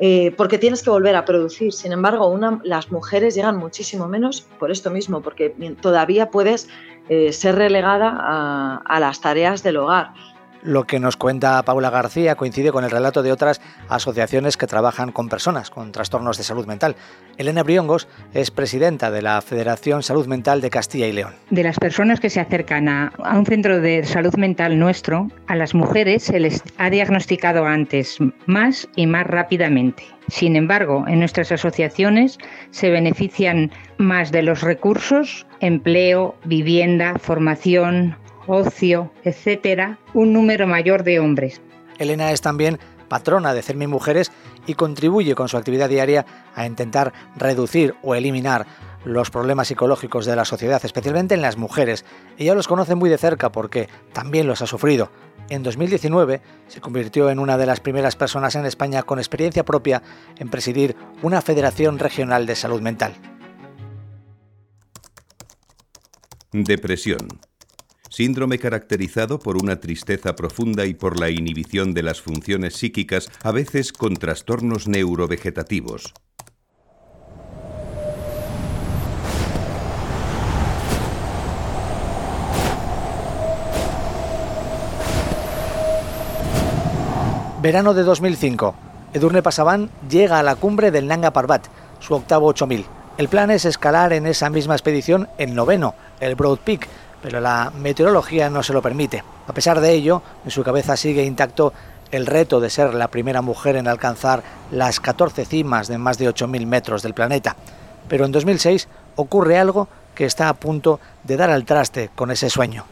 eh, 0.00 0.32
porque 0.36 0.58
tienes 0.58 0.82
que 0.82 0.90
volver 0.90 1.14
a 1.14 1.24
producir. 1.24 1.72
Sin 1.72 1.92
embargo, 1.92 2.28
una, 2.28 2.60
las 2.64 2.90
mujeres 2.90 3.34
llegan 3.34 3.56
muchísimo 3.56 4.08
menos 4.08 4.40
por 4.58 4.70
esto 4.70 4.90
mismo, 4.90 5.20
porque 5.20 5.54
todavía 5.80 6.30
puedes 6.30 6.68
eh, 7.08 7.32
ser 7.32 7.56
relegada 7.56 8.16
a, 8.18 8.76
a 8.84 9.00
las 9.00 9.20
tareas 9.20 9.62
del 9.62 9.76
hogar. 9.76 10.14
Lo 10.62 10.84
que 10.84 11.00
nos 11.00 11.16
cuenta 11.16 11.62
Paula 11.62 11.88
García 11.88 12.34
coincide 12.34 12.70
con 12.70 12.84
el 12.84 12.90
relato 12.90 13.22
de 13.22 13.32
otras 13.32 13.62
asociaciones 13.88 14.58
que 14.58 14.66
trabajan 14.66 15.10
con 15.10 15.28
personas 15.28 15.70
con 15.70 15.90
trastornos 15.90 16.36
de 16.36 16.44
salud 16.44 16.66
mental. 16.66 16.96
Elena 17.38 17.62
Briongos 17.62 18.08
es 18.34 18.50
presidenta 18.50 19.10
de 19.10 19.22
la 19.22 19.40
Federación 19.40 20.02
Salud 20.02 20.26
Mental 20.26 20.60
de 20.60 20.68
Castilla 20.68 21.06
y 21.06 21.12
León. 21.12 21.34
De 21.48 21.62
las 21.62 21.78
personas 21.78 22.20
que 22.20 22.28
se 22.28 22.40
acercan 22.40 22.88
a, 22.88 23.12
a 23.22 23.38
un 23.38 23.46
centro 23.46 23.80
de 23.80 24.04
salud 24.04 24.34
mental 24.34 24.78
nuestro, 24.78 25.28
a 25.46 25.56
las 25.56 25.74
mujeres 25.74 26.24
se 26.24 26.38
les 26.38 26.62
ha 26.76 26.90
diagnosticado 26.90 27.64
antes 27.64 28.18
más 28.44 28.86
y 28.96 29.06
más 29.06 29.26
rápidamente. 29.26 30.04
Sin 30.28 30.56
embargo, 30.56 31.04
en 31.08 31.20
nuestras 31.20 31.50
asociaciones 31.52 32.38
se 32.70 32.90
benefician 32.90 33.70
más 33.98 34.30
de 34.30 34.42
los 34.42 34.60
recursos, 34.60 35.46
empleo, 35.60 36.36
vivienda, 36.44 37.14
formación, 37.18 38.16
ocio, 38.46 39.10
etcétera, 39.24 39.98
un 40.14 40.32
número 40.32 40.66
mayor 40.66 41.02
de 41.02 41.20
hombres. 41.20 41.60
Elena 41.98 42.32
es 42.32 42.40
también 42.40 42.78
patrona 43.08 43.52
de 43.52 43.62
CERMI 43.62 43.86
Mujeres 43.86 44.32
y 44.66 44.74
contribuye 44.74 45.34
con 45.34 45.48
su 45.48 45.56
actividad 45.56 45.88
diaria 45.88 46.24
a 46.54 46.66
intentar 46.66 47.12
reducir 47.36 47.94
o 48.02 48.14
eliminar 48.14 48.66
los 49.04 49.30
problemas 49.30 49.68
psicológicos 49.68 50.26
de 50.26 50.36
la 50.36 50.44
sociedad, 50.44 50.80
especialmente 50.84 51.34
en 51.34 51.42
las 51.42 51.56
mujeres. 51.56 52.04
Ella 52.38 52.54
los 52.54 52.68
conoce 52.68 52.94
muy 52.94 53.10
de 53.10 53.18
cerca 53.18 53.50
porque 53.50 53.88
también 54.12 54.46
los 54.46 54.62
ha 54.62 54.66
sufrido. 54.66 55.10
En 55.48 55.62
2019 55.62 56.40
se 56.68 56.80
convirtió 56.80 57.30
en 57.30 57.38
una 57.38 57.58
de 57.58 57.66
las 57.66 57.80
primeras 57.80 58.14
personas 58.14 58.54
en 58.54 58.66
España 58.66 59.02
con 59.02 59.18
experiencia 59.18 59.64
propia 59.64 60.02
en 60.38 60.48
presidir 60.48 60.96
una 61.22 61.42
federación 61.42 61.98
regional 61.98 62.46
de 62.46 62.54
salud 62.54 62.80
mental. 62.80 63.14
Depresión. 66.52 67.28
Síndrome 68.10 68.58
caracterizado 68.58 69.38
por 69.38 69.56
una 69.56 69.78
tristeza 69.78 70.34
profunda 70.34 70.84
y 70.84 70.94
por 70.94 71.20
la 71.20 71.30
inhibición 71.30 71.94
de 71.94 72.02
las 72.02 72.20
funciones 72.20 72.74
psíquicas, 72.74 73.30
a 73.44 73.52
veces 73.52 73.92
con 73.92 74.16
trastornos 74.16 74.88
neurovegetativos. 74.88 76.12
Verano 87.62 87.94
de 87.94 88.02
2005. 88.02 88.74
Edurne 89.12 89.40
Pasaban 89.40 89.88
llega 90.10 90.40
a 90.40 90.42
la 90.42 90.56
cumbre 90.56 90.90
del 90.90 91.06
Nanga 91.06 91.32
Parbat, 91.32 91.68
su 92.00 92.14
octavo 92.14 92.48
8000. 92.48 92.86
El 93.18 93.28
plan 93.28 93.52
es 93.52 93.64
escalar 93.64 94.12
en 94.12 94.26
esa 94.26 94.50
misma 94.50 94.74
expedición 94.74 95.28
el 95.38 95.54
noveno, 95.54 95.94
el 96.18 96.34
Broad 96.34 96.58
Peak, 96.58 96.88
pero 97.22 97.40
la 97.40 97.72
meteorología 97.76 98.50
no 98.50 98.62
se 98.62 98.72
lo 98.72 98.82
permite. 98.82 99.22
A 99.46 99.52
pesar 99.52 99.80
de 99.80 99.92
ello, 99.92 100.22
en 100.44 100.50
su 100.50 100.62
cabeza 100.62 100.96
sigue 100.96 101.24
intacto 101.24 101.72
el 102.10 102.26
reto 102.26 102.60
de 102.60 102.70
ser 102.70 102.94
la 102.94 103.08
primera 103.08 103.42
mujer 103.42 103.76
en 103.76 103.88
alcanzar 103.88 104.42
las 104.70 105.00
14 105.00 105.44
cimas 105.44 105.88
de 105.88 105.98
más 105.98 106.18
de 106.18 106.28
8.000 106.28 106.66
metros 106.66 107.02
del 107.02 107.14
planeta. 107.14 107.56
Pero 108.08 108.24
en 108.24 108.32
2006 108.32 108.88
ocurre 109.16 109.58
algo 109.58 109.88
que 110.14 110.24
está 110.24 110.48
a 110.48 110.54
punto 110.54 111.00
de 111.24 111.36
dar 111.36 111.50
al 111.50 111.64
traste 111.64 112.10
con 112.14 112.30
ese 112.30 112.50
sueño. 112.50 112.84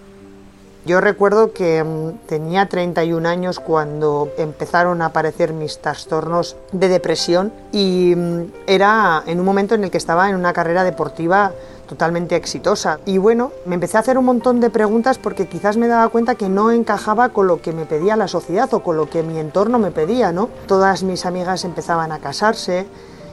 Yo 0.84 1.00
recuerdo 1.00 1.52
que 1.52 1.82
mm, 1.82 2.26
tenía 2.26 2.68
31 2.68 3.28
años 3.28 3.60
cuando 3.60 4.30
empezaron 4.38 5.02
a 5.02 5.06
aparecer 5.06 5.52
mis 5.52 5.78
trastornos 5.78 6.56
de 6.72 6.88
depresión 6.88 7.52
y 7.72 8.14
mm, 8.16 8.52
era 8.66 9.22
en 9.26 9.40
un 9.40 9.44
momento 9.44 9.74
en 9.74 9.84
el 9.84 9.90
que 9.90 9.98
estaba 9.98 10.30
en 10.30 10.36
una 10.36 10.52
carrera 10.52 10.84
deportiva 10.84 11.52
totalmente 11.88 12.36
exitosa. 12.36 13.00
Y 13.06 13.18
bueno, 13.18 13.50
me 13.66 13.74
empecé 13.74 13.96
a 13.96 14.00
hacer 14.00 14.18
un 14.18 14.26
montón 14.26 14.60
de 14.60 14.70
preguntas 14.70 15.18
porque 15.18 15.48
quizás 15.48 15.76
me 15.76 15.88
daba 15.88 16.08
cuenta 16.10 16.36
que 16.36 16.48
no 16.48 16.70
encajaba 16.70 17.30
con 17.30 17.48
lo 17.48 17.60
que 17.60 17.72
me 17.72 17.86
pedía 17.86 18.14
la 18.14 18.28
sociedad 18.28 18.72
o 18.74 18.82
con 18.82 18.96
lo 18.96 19.10
que 19.10 19.22
mi 19.22 19.38
entorno 19.38 19.78
me 19.78 19.90
pedía, 19.90 20.30
¿no? 20.30 20.48
Todas 20.66 21.02
mis 21.02 21.26
amigas 21.26 21.64
empezaban 21.64 22.12
a 22.12 22.18
casarse, 22.18 22.86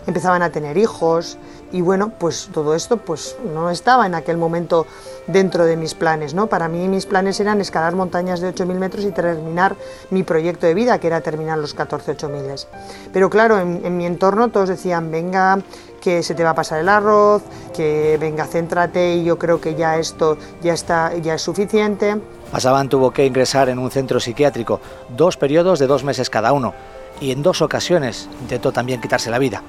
empezaban 0.07 0.41
a 0.41 0.51
tener 0.51 0.77
hijos 0.77 1.37
y 1.75 1.81
bueno, 1.81 2.09
pues 2.17 2.47
todo 2.53 2.73
esto 2.73 2.95
pues 2.95 3.35
no 3.53 3.69
estaba 3.69 4.05
en 4.05 4.15
aquel 4.15 4.37
momento 4.37 4.87
dentro 5.27 5.65
de 5.65 5.75
mis 5.75 5.93
planes, 5.93 6.33
¿no? 6.33 6.47
Para 6.47 6.69
mí 6.69 6.87
mis 6.87 7.05
planes 7.05 7.37
eran 7.41 7.59
escalar 7.59 7.93
montañas 7.95 8.39
de 8.39 8.55
8.000 8.55 8.75
metros 8.75 9.03
y 9.03 9.11
terminar 9.11 9.75
mi 10.09 10.23
proyecto 10.23 10.67
de 10.67 10.73
vida, 10.73 10.99
que 10.99 11.07
era 11.07 11.19
terminar 11.19 11.57
los 11.57 11.73
14 11.73 12.15
8.000. 12.15 12.65
Pero 13.11 13.29
claro, 13.29 13.59
en, 13.59 13.97
mi 13.97 14.05
entorno 14.05 14.47
todos 14.51 14.69
decían, 14.69 15.11
venga, 15.11 15.59
que 15.99 16.23
se 16.23 16.33
te 16.33 16.45
va 16.45 16.51
a 16.51 16.55
pasar 16.55 16.79
el 16.79 16.87
arroz, 16.87 17.43
que 17.75 18.17
venga, 18.21 18.45
céntrate 18.45 19.15
y 19.15 19.25
yo 19.25 19.37
creo 19.37 19.59
que 19.59 19.75
ya 19.75 19.97
esto 19.97 20.37
ya 20.61 20.73
está 20.73 21.13
ya 21.17 21.33
es 21.33 21.41
suficiente. 21.41 22.15
Pasaban 22.53 22.87
tuvo 22.87 23.11
que 23.11 23.25
ingresar 23.25 23.67
en 23.67 23.79
un 23.79 23.91
centro 23.91 24.21
psiquiátrico, 24.21 24.79
dos 25.09 25.35
periodos 25.35 25.79
de 25.79 25.87
dos 25.87 26.05
meses 26.05 26.29
cada 26.29 26.53
uno, 26.53 26.73
y 27.19 27.31
en 27.31 27.43
dos 27.43 27.61
ocasiones 27.61 28.29
intentó 28.39 28.71
también 28.71 29.01
quitarse 29.01 29.29
la 29.29 29.39
vida. 29.39 29.61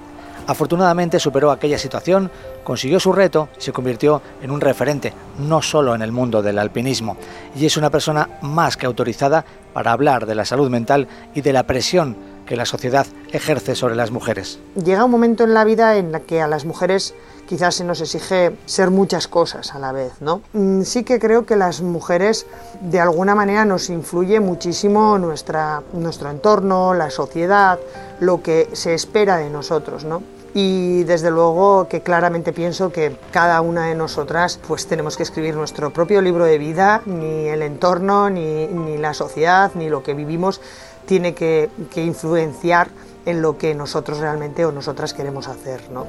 Afortunadamente 0.46 1.18
superó 1.18 1.50
aquella 1.50 1.78
situación, 1.78 2.30
consiguió 2.62 3.00
su 3.00 3.12
reto 3.12 3.48
y 3.58 3.62
se 3.62 3.72
convirtió 3.72 4.22
en 4.42 4.50
un 4.50 4.60
referente, 4.60 5.12
no 5.38 5.60
solo 5.60 5.94
en 5.94 6.02
el 6.02 6.12
mundo 6.12 6.42
del 6.42 6.58
alpinismo, 6.58 7.16
y 7.56 7.66
es 7.66 7.76
una 7.76 7.90
persona 7.90 8.28
más 8.42 8.76
que 8.76 8.86
autorizada 8.86 9.44
para 9.72 9.92
hablar 9.92 10.26
de 10.26 10.34
la 10.34 10.44
salud 10.44 10.70
mental 10.70 11.08
y 11.34 11.40
de 11.40 11.52
la 11.52 11.64
presión 11.64 12.16
que 12.46 12.56
la 12.56 12.64
sociedad 12.64 13.06
ejerce 13.32 13.74
sobre 13.74 13.96
las 13.96 14.12
mujeres. 14.12 14.60
Llega 14.76 15.04
un 15.04 15.10
momento 15.10 15.44
en 15.44 15.52
la 15.52 15.64
vida 15.64 15.96
en 15.96 16.12
la 16.12 16.20
que 16.20 16.40
a 16.40 16.46
las 16.46 16.64
mujeres 16.64 17.12
quizás 17.46 17.74
se 17.74 17.84
nos 17.84 18.00
exige 18.00 18.56
ser 18.66 18.90
muchas 18.90 19.28
cosas 19.28 19.74
a 19.74 19.78
la 19.78 19.92
vez, 19.92 20.12
¿no? 20.20 20.42
Mm, 20.52 20.82
sí 20.82 21.02
que 21.02 21.18
creo 21.18 21.44
que 21.44 21.56
las 21.56 21.82
mujeres 21.82 22.46
de 22.80 23.00
alguna 23.00 23.34
manera 23.34 23.64
nos 23.64 23.90
influye 23.90 24.40
muchísimo 24.40 25.18
nuestra, 25.18 25.82
nuestro 25.92 26.30
entorno, 26.30 26.94
la 26.94 27.10
sociedad, 27.10 27.78
lo 28.20 28.42
que 28.42 28.68
se 28.72 28.94
espera 28.94 29.38
de 29.38 29.50
nosotros, 29.50 30.04
¿no? 30.04 30.22
Y 30.58 31.04
desde 31.04 31.30
luego 31.30 31.86
que 31.86 32.00
claramente 32.00 32.54
pienso 32.54 32.90
que 32.90 33.14
cada 33.30 33.60
una 33.60 33.88
de 33.88 33.94
nosotras 33.94 34.58
pues 34.66 34.86
tenemos 34.86 35.18
que 35.18 35.22
escribir 35.22 35.54
nuestro 35.54 35.92
propio 35.92 36.22
libro 36.22 36.46
de 36.46 36.56
vida, 36.56 37.02
ni 37.04 37.46
el 37.48 37.60
entorno, 37.60 38.30
ni, 38.30 38.66
ni 38.66 38.96
la 38.96 39.12
sociedad, 39.12 39.72
ni 39.75 39.90
lo 39.90 40.02
que 40.02 40.14
vivimos 40.14 40.62
tiene 41.04 41.34
que, 41.34 41.68
que, 41.92 42.02
influenciar 42.02 42.88
en 43.26 43.42
lo 43.42 43.58
que 43.58 43.75
nosotros 43.75 44.16
realmente 44.16 44.64
o 44.64 44.72
nosotras 44.72 45.12
queremos 45.12 45.46
hacer. 45.46 45.90
¿no? 45.90 46.06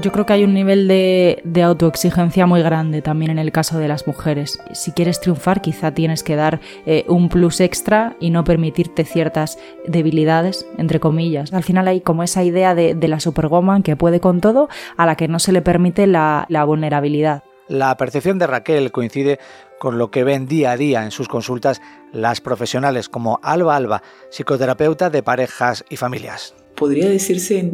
Yo 0.00 0.12
creo 0.12 0.26
que 0.26 0.32
hay 0.32 0.44
un 0.44 0.54
nivel 0.54 0.88
de, 0.88 1.62
autoexigencia 1.62 2.46
muy 2.46 2.62
grande 2.62 3.02
también 3.02 3.30
en 3.30 3.38
el 3.38 3.52
caso 3.52 3.78
de 3.78 3.88
las 3.88 4.06
mujeres. 4.06 4.58
Si 4.72 4.92
quieres 4.92 5.20
triunfar, 5.20 5.60
quizá 5.60 5.92
tienes 5.92 6.22
que 6.22 6.36
dar 6.36 6.60
eh, 6.86 7.04
un 7.08 7.28
plus 7.28 7.60
extra 7.60 8.16
y 8.20 8.30
no 8.30 8.44
permitirte 8.44 9.04
ciertas 9.04 9.58
debilidades, 9.86 10.66
entre 10.78 11.00
comillas. 11.00 11.52
Al 11.52 11.62
final 11.62 11.88
hay 11.88 12.00
como 12.00 12.22
esa 12.22 12.42
idea 12.42 12.74
de, 12.74 12.94
la 13.04 13.20
superwoman 13.20 13.82
que 13.82 13.96
puede 13.96 14.20
con 14.20 14.40
todo, 14.40 14.68
a 14.96 15.06
la 15.06 15.16
que 15.16 15.28
no 15.28 15.38
se 15.38 15.52
le 15.52 15.62
permite 15.62 16.06
la, 16.06 16.46
la 16.48 16.64
vulnerabilidad. 16.64 17.44
La 17.68 17.96
percepción 17.96 18.38
de 18.38 18.46
Raquel 18.46 18.92
coincide 18.92 19.38
con 19.78 19.98
lo 19.98 20.10
que 20.10 20.24
ven 20.24 20.46
día 20.46 20.72
a 20.72 20.76
día 20.76 21.04
en 21.04 21.10
sus 21.10 21.28
consultas 21.28 21.80
las 22.12 22.40
profesionales 22.40 23.08
como 23.08 23.38
Alba 23.42 23.76
Alba, 23.76 24.02
psicoterapeuta 24.30 25.10
de 25.10 25.22
parejas 25.22 25.84
y 25.88 25.96
familias. 25.96 26.54
Podría 26.74 27.08
decirse 27.08 27.72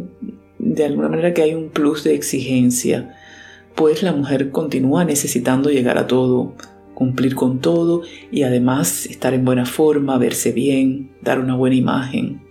de 0.63 0.85
alguna 0.85 1.09
manera 1.09 1.33
que 1.33 1.41
hay 1.41 1.55
un 1.55 1.69
plus 1.69 2.03
de 2.03 2.13
exigencia, 2.13 3.15
pues 3.75 4.03
la 4.03 4.13
mujer 4.13 4.51
continúa 4.51 5.03
necesitando 5.05 5.71
llegar 5.71 5.97
a 5.97 6.05
todo, 6.05 6.53
cumplir 6.93 7.33
con 7.33 7.59
todo 7.59 8.03
y 8.31 8.43
además 8.43 9.07
estar 9.07 9.33
en 9.33 9.43
buena 9.43 9.65
forma, 9.65 10.19
verse 10.19 10.51
bien, 10.51 11.13
dar 11.21 11.39
una 11.39 11.55
buena 11.55 11.75
imagen. 11.75 12.43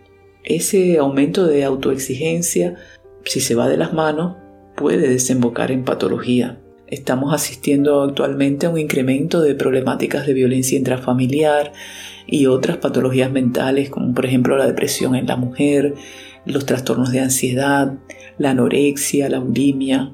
Ese 0.42 0.98
aumento 0.98 1.46
de 1.46 1.62
autoexigencia, 1.62 2.74
si 3.24 3.40
se 3.40 3.54
va 3.54 3.68
de 3.68 3.76
las 3.76 3.92
manos, 3.92 4.36
puede 4.76 5.08
desembocar 5.08 5.70
en 5.70 5.84
patología. 5.84 6.60
Estamos 6.88 7.32
asistiendo 7.32 8.02
actualmente 8.02 8.66
a 8.66 8.70
un 8.70 8.78
incremento 8.78 9.40
de 9.40 9.54
problemáticas 9.54 10.26
de 10.26 10.32
violencia 10.32 10.76
intrafamiliar 10.76 11.72
y 12.26 12.46
otras 12.46 12.78
patologías 12.78 13.30
mentales 13.30 13.90
como 13.90 14.12
por 14.14 14.26
ejemplo 14.26 14.56
la 14.56 14.66
depresión 14.66 15.14
en 15.14 15.26
la 15.26 15.36
mujer, 15.36 15.94
los 16.44 16.66
trastornos 16.66 17.12
de 17.12 17.20
ansiedad, 17.20 17.94
la 18.38 18.50
anorexia, 18.50 19.28
la 19.28 19.38
bulimia, 19.38 20.12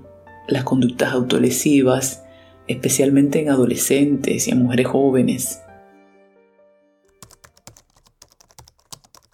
las 0.49 0.65
conductas 0.65 1.13
autolesivas, 1.13 2.25
especialmente 2.67 3.41
en 3.41 3.51
adolescentes 3.51 4.49
y 4.49 4.51
en 4.51 4.63
mujeres 4.63 4.87
jóvenes. 4.87 5.61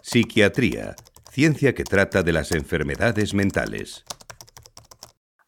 Psiquiatría, 0.02 0.94
ciencia 1.30 1.75
que 1.75 1.84
trata 1.84 2.22
de 2.22 2.32
las 2.32 2.52
enfermedades 2.52 3.32
mentales. 3.32 4.04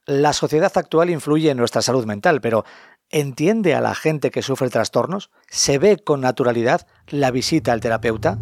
La 0.07 0.33
sociedad 0.33 0.73
actual 0.75 1.11
influye 1.11 1.51
en 1.51 1.57
nuestra 1.57 1.83
salud 1.83 2.07
mental, 2.07 2.41
pero 2.41 2.65
¿entiende 3.11 3.75
a 3.75 3.81
la 3.81 3.95
gente 3.95 4.31
que 4.31 4.43
sufre 4.43 4.71
trastornos? 4.71 5.31
¿Se 5.49 5.79
ve 5.79 5.99
con 5.99 6.21
naturalidad 6.21 6.87
la 7.09 7.31
visita 7.31 7.73
al 7.73 7.81
terapeuta? 7.81 8.39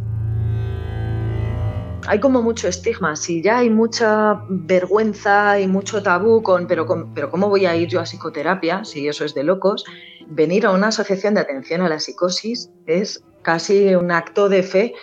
Hay 2.06 2.20
como 2.20 2.42
mucho 2.42 2.68
estigma, 2.68 3.16
si 3.16 3.42
ya 3.42 3.58
hay 3.58 3.70
mucha 3.70 4.42
vergüenza 4.48 5.60
y 5.60 5.66
mucho 5.66 6.02
tabú 6.02 6.42
con 6.42 6.66
pero, 6.66 6.86
pero 7.14 7.30
¿cómo 7.30 7.48
voy 7.48 7.66
a 7.66 7.76
ir 7.76 7.88
yo 7.88 8.00
a 8.00 8.04
psicoterapia? 8.04 8.84
Si 8.84 9.06
eso 9.08 9.24
es 9.24 9.34
de 9.34 9.44
locos, 9.44 9.84
venir 10.26 10.66
a 10.66 10.72
una 10.72 10.88
asociación 10.88 11.34
de 11.34 11.40
atención 11.40 11.80
a 11.82 11.88
la 11.88 12.00
psicosis 12.00 12.70
es 12.86 13.24
casi 13.42 13.94
un 13.94 14.10
acto 14.10 14.48
de 14.48 14.62
fe. 14.62 14.94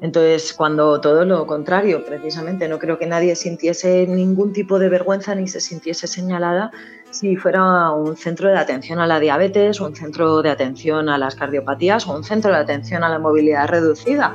Entonces, 0.00 0.52
cuando 0.52 1.00
todo 1.00 1.24
lo 1.24 1.46
contrario, 1.46 2.04
precisamente, 2.04 2.68
no 2.68 2.78
creo 2.78 2.98
que 2.98 3.06
nadie 3.06 3.36
sintiese 3.36 4.06
ningún 4.06 4.52
tipo 4.52 4.78
de 4.78 4.88
vergüenza 4.88 5.34
ni 5.34 5.48
se 5.48 5.60
sintiese 5.60 6.06
señalada 6.06 6.70
si 7.10 7.36
fuera 7.36 7.90
un 7.92 8.16
centro 8.16 8.48
de 8.48 8.58
atención 8.58 8.98
a 8.98 9.06
la 9.06 9.20
diabetes, 9.20 9.80
un 9.80 9.94
centro 9.94 10.42
de 10.42 10.50
atención 10.50 11.08
a 11.08 11.16
las 11.16 11.36
cardiopatías 11.36 12.06
o 12.06 12.14
un 12.14 12.24
centro 12.24 12.52
de 12.52 12.58
atención 12.58 13.04
a 13.04 13.08
la 13.08 13.18
movilidad 13.18 13.68
reducida. 13.68 14.34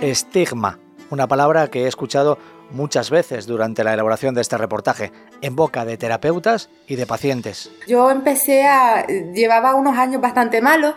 Estigma, 0.00 0.78
una 1.10 1.28
palabra 1.28 1.68
que 1.68 1.84
he 1.84 1.86
escuchado 1.86 2.38
muchas 2.70 3.10
veces 3.10 3.46
durante 3.46 3.84
la 3.84 3.92
elaboración 3.92 4.34
de 4.34 4.40
este 4.40 4.56
reportaje, 4.56 5.12
en 5.42 5.56
boca 5.56 5.84
de 5.84 5.98
terapeutas 5.98 6.70
y 6.86 6.96
de 6.96 7.06
pacientes. 7.06 7.70
Yo 7.86 8.10
empecé 8.10 8.64
a... 8.66 9.06
llevaba 9.06 9.74
unos 9.74 9.98
años 9.98 10.22
bastante 10.22 10.62
malos, 10.62 10.94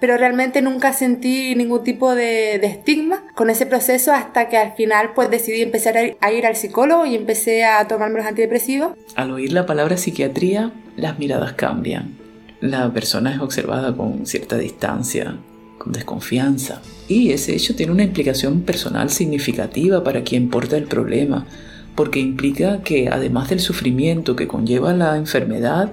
pero 0.00 0.16
realmente 0.16 0.62
nunca 0.62 0.92
sentí 0.92 1.56
ningún 1.56 1.82
tipo 1.82 2.14
de, 2.14 2.54
estigma 2.56 3.24
con 3.34 3.50
ese 3.50 3.66
proceso 3.66 4.12
hasta 4.12 4.48
que 4.48 4.56
al 4.56 4.74
final 4.74 5.12
pues 5.14 5.30
decidí 5.30 5.62
empezar 5.62 5.96
a 6.20 6.32
ir 6.32 6.46
al 6.46 6.54
psicólogo 6.54 7.06
y 7.06 7.16
empecé 7.16 7.64
a 7.64 7.88
tomarme 7.88 8.18
los 8.18 8.26
antidepresivos. 8.26 8.92
Al 9.16 9.32
oír 9.32 9.52
la 9.52 9.66
palabra 9.66 9.96
psiquiatría, 9.96 10.70
las 10.96 11.18
miradas 11.18 11.54
cambian. 11.54 12.16
La 12.60 12.92
persona 12.92 13.34
es 13.34 13.40
observada 13.40 13.96
con 13.96 14.26
cierta 14.26 14.56
distancia, 14.56 15.38
con 15.78 15.92
desconfianza. 15.92 16.80
Y 17.08 17.32
ese 17.32 17.54
hecho 17.54 17.74
tiene 17.74 17.92
una 17.92 18.04
implicación 18.04 18.62
personal 18.62 19.10
significativa 19.10 20.02
para 20.02 20.22
quien 20.22 20.48
porta 20.48 20.76
el 20.76 20.84
problema, 20.84 21.46
porque 21.94 22.20
implica 22.20 22.82
que 22.82 23.08
además 23.08 23.50
del 23.50 23.60
sufrimiento 23.60 24.36
que 24.36 24.48
conlleva 24.48 24.92
la 24.92 25.16
enfermedad, 25.16 25.92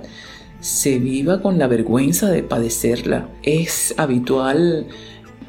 se 0.61 0.99
viva 0.99 1.41
con 1.41 1.57
la 1.57 1.67
vergüenza 1.67 2.29
de 2.29 2.43
padecerla. 2.43 3.27
Es 3.43 3.93
habitual 3.97 4.87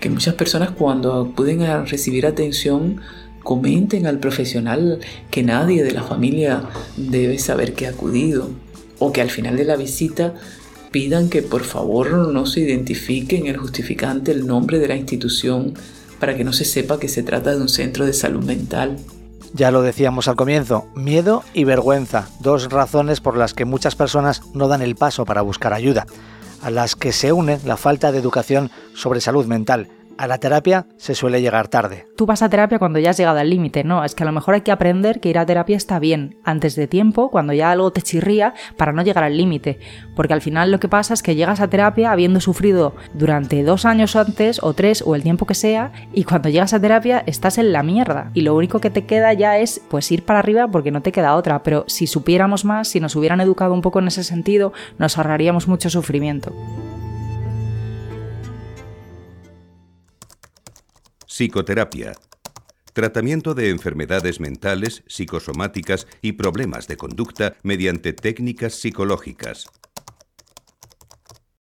que 0.00 0.11
muchas 0.11 0.35
personas 0.35 0.71
cuando 0.71 1.14
acuden 1.14 1.62
a 1.62 1.85
recibir 1.85 2.26
atención 2.26 3.00
comenten 3.42 4.07
al 4.07 4.19
profesional 4.19 5.00
que 5.31 5.42
nadie 5.42 5.85
de 5.85 5.92
la 5.92 6.02
familia 6.02 6.64
debe 6.97 7.38
saber 7.38 7.75
que 7.75 7.87
ha 7.87 7.90
acudido 7.90 8.50
o 8.99 9.12
que 9.12 9.21
al 9.21 9.31
final 9.31 9.57
de 9.57 9.64
la 9.64 9.76
visita 9.76 10.35
pidan 10.92 11.28
que 11.28 11.42
por 11.42 11.64
favor 11.64 12.28
no 12.28 12.46
se 12.46 12.61
identifique 12.61 13.37
en 13.37 13.49
el 13.49 13.56
justificante 13.56 14.30
el 14.30 14.46
nombre 14.46 14.78
de 14.78 14.88
la 14.88 14.96
institución 14.96 15.75
para 16.20 16.37
que 16.37 16.44
no 16.44 16.52
se 16.52 16.64
sepa 16.64 17.00
que 17.00 17.08
se 17.08 17.25
trata 17.25 17.50
de 17.50 17.61
un 17.61 17.68
centro 17.68 18.06
de 18.06 18.12
salud 18.12 18.44
mental. 18.44 18.99
Ya 19.54 19.70
lo 19.70 19.82
decíamos 19.82 20.28
al 20.28 20.37
comienzo, 20.37 20.87
miedo 20.94 21.42
y 21.52 21.64
vergüenza, 21.64 22.28
dos 22.40 22.70
razones 22.70 23.20
por 23.20 23.37
las 23.37 23.54
que 23.54 23.64
muchas 23.64 23.96
personas 23.96 24.42
no 24.54 24.68
dan 24.68 24.82
el 24.82 24.94
paso 24.94 25.25
para 25.25 25.42
buscar 25.42 25.72
ayuda, 25.72 26.06
a 26.62 26.70
las 26.70 26.94
que 26.94 27.12
se 27.12 27.32
une 27.32 27.58
la 27.64 27.76
falta 27.76 28.12
de 28.12 28.18
educación 28.18 28.70
sobre 28.94 29.20
salud 29.20 29.46
mental 29.46 29.88
a 30.19 30.26
la 30.26 30.38
terapia 30.38 30.87
se 30.97 31.14
suele 31.14 31.40
llegar 31.40 31.69
tarde. 31.69 32.07
Tú 32.16 32.26
vas 32.26 32.42
a 32.42 32.49
terapia 32.49 32.78
cuando 32.78 32.99
ya 32.99 33.11
has 33.11 33.16
llegado 33.16 33.38
al 33.38 33.50
límite, 33.50 33.85
no, 33.85 34.04
es 34.04 34.14
que 34.14 34.23
a 34.23 34.26
lo 34.26 34.33
mejor 34.33 34.54
hay 34.54 34.61
que 34.61 34.73
aprender 34.73 35.21
que 35.21 35.28
ir 35.28 35.38
a 35.38 35.47
terapia 35.47 35.76
está 35.76 35.99
bien, 35.99 36.37
antes 36.45 36.76
de 36.76 36.87
tiempo, 36.87 37.31
cuando 37.31 37.52
ya 37.52 37.71
algo 37.71 37.90
te 37.92 38.02
chirría, 38.02 38.54
para 38.76 38.92
no 38.92 39.02
llegar 39.02 39.25
al 39.25 39.37
límite, 39.37 39.78
porque 40.14 40.35
al 40.35 40.42
final 40.42 40.71
lo 40.71 40.81
que 40.81 40.88
pasa 40.88 41.14
es 41.14 41.23
que 41.23 41.35
llegas 41.35 41.61
a 41.61 41.69
terapia 41.69 42.12
habiendo 42.12 42.40
sufrido 42.40 42.95
durante 43.14 43.62
dos 43.62 43.85
años 43.85 44.16
antes, 44.16 44.62
o 44.62 44.75
tres, 44.75 45.02
o 45.07 45.14
el 45.14 45.23
tiempo 45.23 45.47
que 45.47 45.54
sea, 45.54 45.92
y 46.12 46.25
cuando 46.25 46.49
llegas 46.49 46.75
a 46.75 46.81
terapia 46.81 47.23
estás 47.26 47.59
en 47.59 47.73
la 47.73 47.83
mierda, 47.83 48.31
y 48.35 48.42
lo 48.42 48.54
único 48.54 48.81
que 48.81 48.90
te 48.90 49.04
queda 49.04 49.33
ya 49.33 49.59
es 49.59 49.81
pues 49.88 50.11
ir 50.12 50.25
para 50.25 50.38
arriba 50.38 50.69
porque 50.69 50.90
no 50.90 51.02
te 51.02 51.12
queda 51.12 51.37
otra, 51.37 51.62
pero 51.62 51.85
si 51.88 52.07
supiéramos 52.07 52.64
más, 52.64 52.88
si 52.88 53.00
nos 53.00 53.16
hubieran 53.16 53.40
educado 53.40 53.75
un 53.75 53.83
poco 53.83 53.99
en 53.99 54.09
ese 54.09 54.25
sentido, 54.25 54.73
nos 54.99 55.19
ahorraríamos 55.19 55.69
mucho 55.69 55.90
sufrimiento. 55.90 56.52
Psicoterapia. 61.42 62.12
Tratamiento 62.92 63.54
de 63.54 63.70
enfermedades 63.70 64.38
mentales, 64.38 65.02
psicosomáticas 65.08 66.06
y 66.20 66.34
problemas 66.34 66.87
de 66.87 66.96
conducta 66.96 67.56
mediante 67.64 68.12
técnicas 68.12 68.75
psicológicas. 68.75 69.66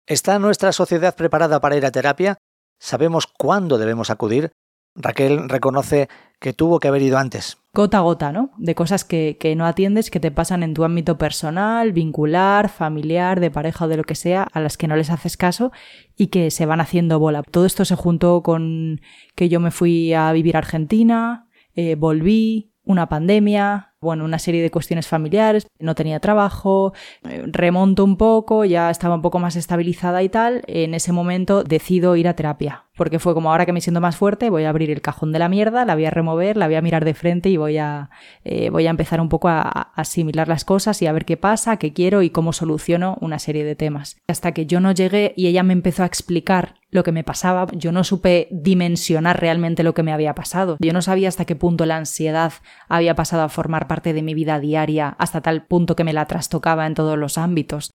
¿Está 0.08 0.40
nuestra 0.40 0.72
sociedad 0.72 1.16
preparada 1.16 1.62
para 1.62 1.78
ir 1.78 1.86
a 1.86 1.92
terapia? 1.92 2.40
¿Sabemos 2.80 3.28
cuándo 3.28 3.78
debemos 3.78 4.10
acudir? 4.10 4.50
Raquel 4.96 5.50
reconoce 5.50 6.10
que 6.40 6.54
tuvo 6.54 6.80
que 6.80 6.88
haber 6.88 7.02
ido 7.02 7.18
antes. 7.18 7.58
Gota 7.74 7.98
a 7.98 8.02
gota, 8.02 8.32
¿no? 8.32 8.52
De 8.58 8.76
cosas 8.76 9.04
que, 9.04 9.38
que, 9.40 9.56
no 9.56 9.66
atiendes, 9.66 10.10
que 10.10 10.20
te 10.20 10.32
pasan 10.32 10.64
en 10.64 10.74
tu 10.74 10.84
ámbito 10.84 11.18
personal, 11.18 11.92
vincular, 11.92 12.70
familiar, 12.70 13.40
de 13.40 13.52
pareja 13.52 13.86
o 13.86 13.88
de 13.88 13.98
lo 13.98 14.04
que 14.04 14.16
sea, 14.16 14.48
a 14.52 14.60
las 14.60 14.78
que 14.78 14.88
no 14.88 14.96
les 14.96 15.10
haces 15.10 15.38
caso 15.38 15.72
y 16.16 16.28
que 16.28 16.50
se 16.50 16.66
van 16.66 16.82
haciendo 16.82 17.20
bola. 17.20 17.44
Todo 17.44 17.66
esto 17.66 17.86
se 17.86 17.96
juntó 17.96 18.42
con 18.42 19.02
que 19.36 19.50
yo 19.50 19.60
me 19.60 19.72
fui 19.72 20.14
a 20.14 20.32
vivir 20.32 20.56
a 20.56 20.60
Argentina, 20.60 21.48
eh, 21.76 21.96
volví, 21.96 22.72
una 22.84 23.08
pandemia, 23.10 23.89
bueno, 24.02 24.24
una 24.24 24.40
serie 24.40 24.62
de 24.62 24.72
cuestiones 24.72 25.08
familiares, 25.08 25.68
no 25.80 25.96
tenía 25.96 26.20
trabajo, 26.20 26.94
eh, 27.28 27.44
remonto 27.48 28.04
un 28.04 28.16
poco, 28.16 28.64
ya 28.64 28.90
estaba 28.90 29.16
un 29.16 29.22
poco 29.22 29.40
más 29.40 29.56
estabilizada 29.56 30.24
y 30.24 30.30
tal, 30.30 30.64
en 30.68 30.94
ese 30.94 31.12
momento 31.12 31.64
decido 31.64 32.16
ir 32.16 32.28
a 32.28 32.36
terapia, 32.36 32.86
porque 32.96 33.20
fue 33.20 33.34
como 33.34 33.52
ahora 33.52 33.66
que 33.66 33.74
me 33.74 33.82
siento 33.82 34.00
más 34.00 34.16
fuerte, 34.16 34.50
voy 34.50 34.64
a 34.64 34.70
abrir 34.70 34.90
el 34.90 35.02
cajón 35.02 35.32
de 35.34 35.40
la 35.40 35.50
mierda, 35.50 35.84
la 35.84 35.96
voy 35.96 36.06
a 36.06 36.12
remover, 36.12 36.56
la 36.56 36.68
voy 36.68 36.76
a 36.76 36.82
mirar 36.82 37.04
de 37.04 37.14
frente 37.14 37.50
y 37.50 37.58
voy 37.58 37.78
a, 37.78 38.10
eh, 38.46 38.70
voy 38.70 38.88
a 38.88 38.92
empezar 38.92 39.20
un 39.20 39.30
poco 39.30 39.50
a, 39.50 39.62
a, 39.62 39.92
asimilar 39.96 40.48
las 40.48 40.64
cosas 40.64 41.02
y 41.02 41.08
a 41.08 41.12
ver 41.12 41.26
qué 41.26 41.36
pasa, 41.36 41.78
qué 41.78 41.92
quiero 41.92 42.22
y 42.22 42.30
cómo 42.30 42.54
soluciono 42.54 43.18
una 43.20 43.40
serie 43.40 43.66
de 43.66 43.76
temas. 43.76 44.18
Hasta 44.28 44.54
que 44.54 44.66
yo 44.66 44.80
no 44.80 44.94
llegué 44.94 45.34
y 45.36 45.48
ella 45.48 45.64
me 45.64 45.74
empezó 45.74 46.04
a 46.04 46.06
explicar 46.06 46.79
lo 46.92 47.04
que 47.04 47.12
me 47.12 47.24
pasaba, 47.24 47.68
yo 47.72 47.92
no 47.92 48.04
supe 48.04 48.48
dimensionar 48.52 49.40
realmente 49.40 49.84
lo 49.84 49.94
que 49.94 50.04
me 50.04 50.12
había 50.12 50.34
pasado. 50.34 50.78
Yo 50.80 50.94
no 50.94 51.02
sabía 51.02 51.30
hasta 51.30 51.46
qué 51.46 51.56
punto 51.56 51.86
la 51.86 51.98
ansiedad 51.98 52.54
había 52.88 53.16
pasado 53.16 53.44
a 53.44 53.50
formar 53.50 53.88
parte 53.88 54.14
de 54.14 54.24
mi 54.24 54.34
vida 54.34 54.60
diaria 54.60 55.10
hasta 55.20 55.42
tal 55.42 55.66
punto 55.66 55.96
que 55.96 56.04
me 56.04 56.14
la 56.14 56.26
trastocaba 56.26 56.88
en 56.88 56.96
todos 56.96 57.18
los 57.18 57.38
ámbitos. 57.38 57.92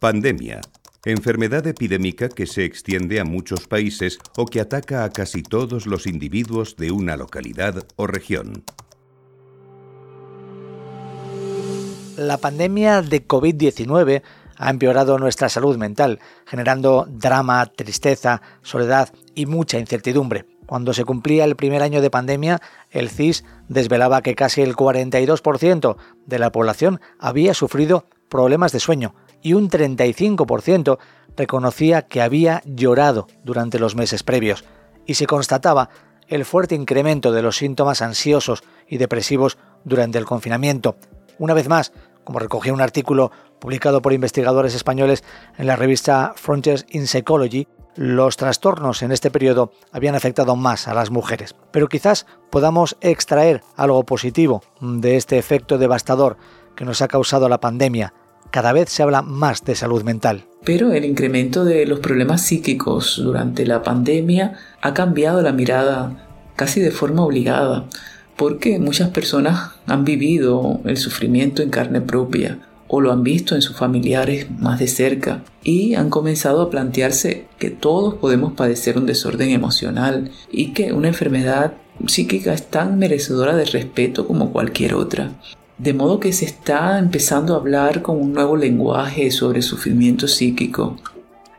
Pandemia. 0.00 0.60
Enfermedad 1.04 1.66
epidémica 1.66 2.28
que 2.28 2.46
se 2.46 2.64
extiende 2.64 3.20
a 3.20 3.24
muchos 3.24 3.68
países 3.68 4.18
o 4.36 4.44
que 4.44 4.60
ataca 4.60 5.04
a 5.04 5.10
casi 5.10 5.42
todos 5.42 5.86
los 5.86 6.06
individuos 6.06 6.76
de 6.76 6.90
una 6.90 7.16
localidad 7.16 7.86
o 7.94 8.08
región. 8.08 8.64
La 12.16 12.38
pandemia 12.38 13.02
de 13.02 13.26
COVID-19 13.26 14.22
ha 14.58 14.70
empeorado 14.70 15.18
nuestra 15.18 15.48
salud 15.48 15.76
mental, 15.76 16.20
generando 16.46 17.06
drama, 17.08 17.66
tristeza, 17.66 18.42
soledad 18.62 19.10
y 19.34 19.46
mucha 19.46 19.78
incertidumbre. 19.78 20.46
Cuando 20.66 20.92
se 20.92 21.04
cumplía 21.04 21.44
el 21.44 21.56
primer 21.56 21.82
año 21.82 22.00
de 22.00 22.10
pandemia, 22.10 22.60
el 22.90 23.08
CIS 23.08 23.44
desvelaba 23.68 24.22
que 24.22 24.34
casi 24.34 24.62
el 24.62 24.74
42% 24.74 25.96
de 26.26 26.38
la 26.38 26.50
población 26.50 27.00
había 27.18 27.54
sufrido 27.54 28.06
problemas 28.28 28.72
de 28.72 28.80
sueño 28.80 29.14
y 29.42 29.52
un 29.52 29.70
35% 29.70 30.98
reconocía 31.36 32.02
que 32.02 32.22
había 32.22 32.62
llorado 32.64 33.28
durante 33.44 33.78
los 33.78 33.94
meses 33.94 34.22
previos, 34.22 34.64
y 35.06 35.14
se 35.14 35.26
constataba 35.26 35.90
el 36.26 36.44
fuerte 36.44 36.74
incremento 36.74 37.30
de 37.30 37.42
los 37.42 37.56
síntomas 37.56 38.02
ansiosos 38.02 38.64
y 38.88 38.98
depresivos 38.98 39.58
durante 39.84 40.18
el 40.18 40.24
confinamiento. 40.24 40.96
Una 41.38 41.54
vez 41.54 41.68
más, 41.68 41.92
como 42.26 42.40
recogía 42.40 42.74
un 42.74 42.82
artículo 42.82 43.30
publicado 43.60 44.02
por 44.02 44.12
investigadores 44.12 44.74
españoles 44.74 45.22
en 45.56 45.68
la 45.68 45.76
revista 45.76 46.34
Frontiers 46.36 46.84
in 46.90 47.06
Psychology, 47.06 47.68
los 47.94 48.36
trastornos 48.36 49.02
en 49.02 49.12
este 49.12 49.30
periodo 49.30 49.70
habían 49.92 50.16
afectado 50.16 50.56
más 50.56 50.88
a 50.88 50.92
las 50.92 51.10
mujeres. 51.10 51.54
Pero 51.70 51.88
quizás 51.88 52.26
podamos 52.50 52.96
extraer 53.00 53.62
algo 53.76 54.04
positivo 54.04 54.62
de 54.80 55.16
este 55.16 55.38
efecto 55.38 55.78
devastador 55.78 56.36
que 56.74 56.84
nos 56.84 57.00
ha 57.00 57.08
causado 57.08 57.48
la 57.48 57.60
pandemia. 57.60 58.12
Cada 58.50 58.72
vez 58.72 58.90
se 58.90 59.04
habla 59.04 59.22
más 59.22 59.64
de 59.64 59.76
salud 59.76 60.02
mental. 60.02 60.46
Pero 60.64 60.92
el 60.92 61.04
incremento 61.04 61.64
de 61.64 61.86
los 61.86 62.00
problemas 62.00 62.42
psíquicos 62.42 63.20
durante 63.22 63.64
la 63.64 63.84
pandemia 63.84 64.58
ha 64.82 64.94
cambiado 64.94 65.42
la 65.42 65.52
mirada 65.52 66.26
casi 66.56 66.80
de 66.80 66.90
forma 66.90 67.22
obligada, 67.22 67.86
porque 68.36 68.78
muchas 68.78 69.10
personas 69.10 69.72
han 69.86 70.04
vivido 70.04 70.80
el 70.84 70.96
sufrimiento 70.96 71.62
en 71.62 71.70
carne 71.70 72.00
propia 72.00 72.58
o 72.88 73.00
lo 73.00 73.12
han 73.12 73.22
visto 73.22 73.54
en 73.54 73.62
sus 73.62 73.76
familiares 73.76 74.46
más 74.58 74.78
de 74.78 74.86
cerca 74.86 75.42
y 75.64 75.94
han 75.94 76.10
comenzado 76.10 76.62
a 76.62 76.70
plantearse 76.70 77.46
que 77.58 77.70
todos 77.70 78.14
podemos 78.14 78.52
padecer 78.52 78.96
un 78.98 79.06
desorden 79.06 79.50
emocional 79.50 80.30
y 80.52 80.72
que 80.72 80.92
una 80.92 81.08
enfermedad 81.08 81.74
psíquica 82.06 82.52
es 82.52 82.66
tan 82.66 82.98
merecedora 82.98 83.56
de 83.56 83.64
respeto 83.64 84.26
como 84.26 84.52
cualquier 84.52 84.94
otra. 84.94 85.32
De 85.78 85.94
modo 85.94 86.20
que 86.20 86.32
se 86.32 86.44
está 86.44 86.98
empezando 86.98 87.54
a 87.54 87.58
hablar 87.58 88.02
con 88.02 88.20
un 88.20 88.32
nuevo 88.32 88.56
lenguaje 88.56 89.30
sobre 89.30 89.62
sufrimiento 89.62 90.28
psíquico. 90.28 90.96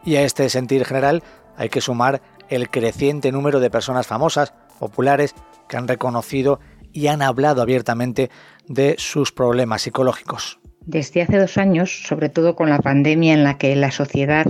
Y 0.05 0.15
a 0.15 0.23
este 0.23 0.49
sentir 0.49 0.85
general 0.85 1.23
hay 1.57 1.69
que 1.69 1.81
sumar 1.81 2.21
el 2.49 2.69
creciente 2.69 3.31
número 3.31 3.59
de 3.59 3.69
personas 3.69 4.07
famosas, 4.07 4.53
populares, 4.79 5.35
que 5.67 5.77
han 5.77 5.87
reconocido 5.87 6.59
y 6.93 7.07
han 7.07 7.21
hablado 7.21 7.61
abiertamente 7.61 8.29
de 8.67 8.95
sus 8.97 9.31
problemas 9.31 9.83
psicológicos. 9.83 10.59
Desde 10.85 11.21
hace 11.21 11.37
dos 11.37 11.57
años, 11.57 12.03
sobre 12.07 12.29
todo 12.29 12.55
con 12.55 12.69
la 12.69 12.79
pandemia 12.79 13.33
en 13.33 13.43
la 13.43 13.57
que 13.57 13.75
la 13.75 13.91
sociedad, 13.91 14.45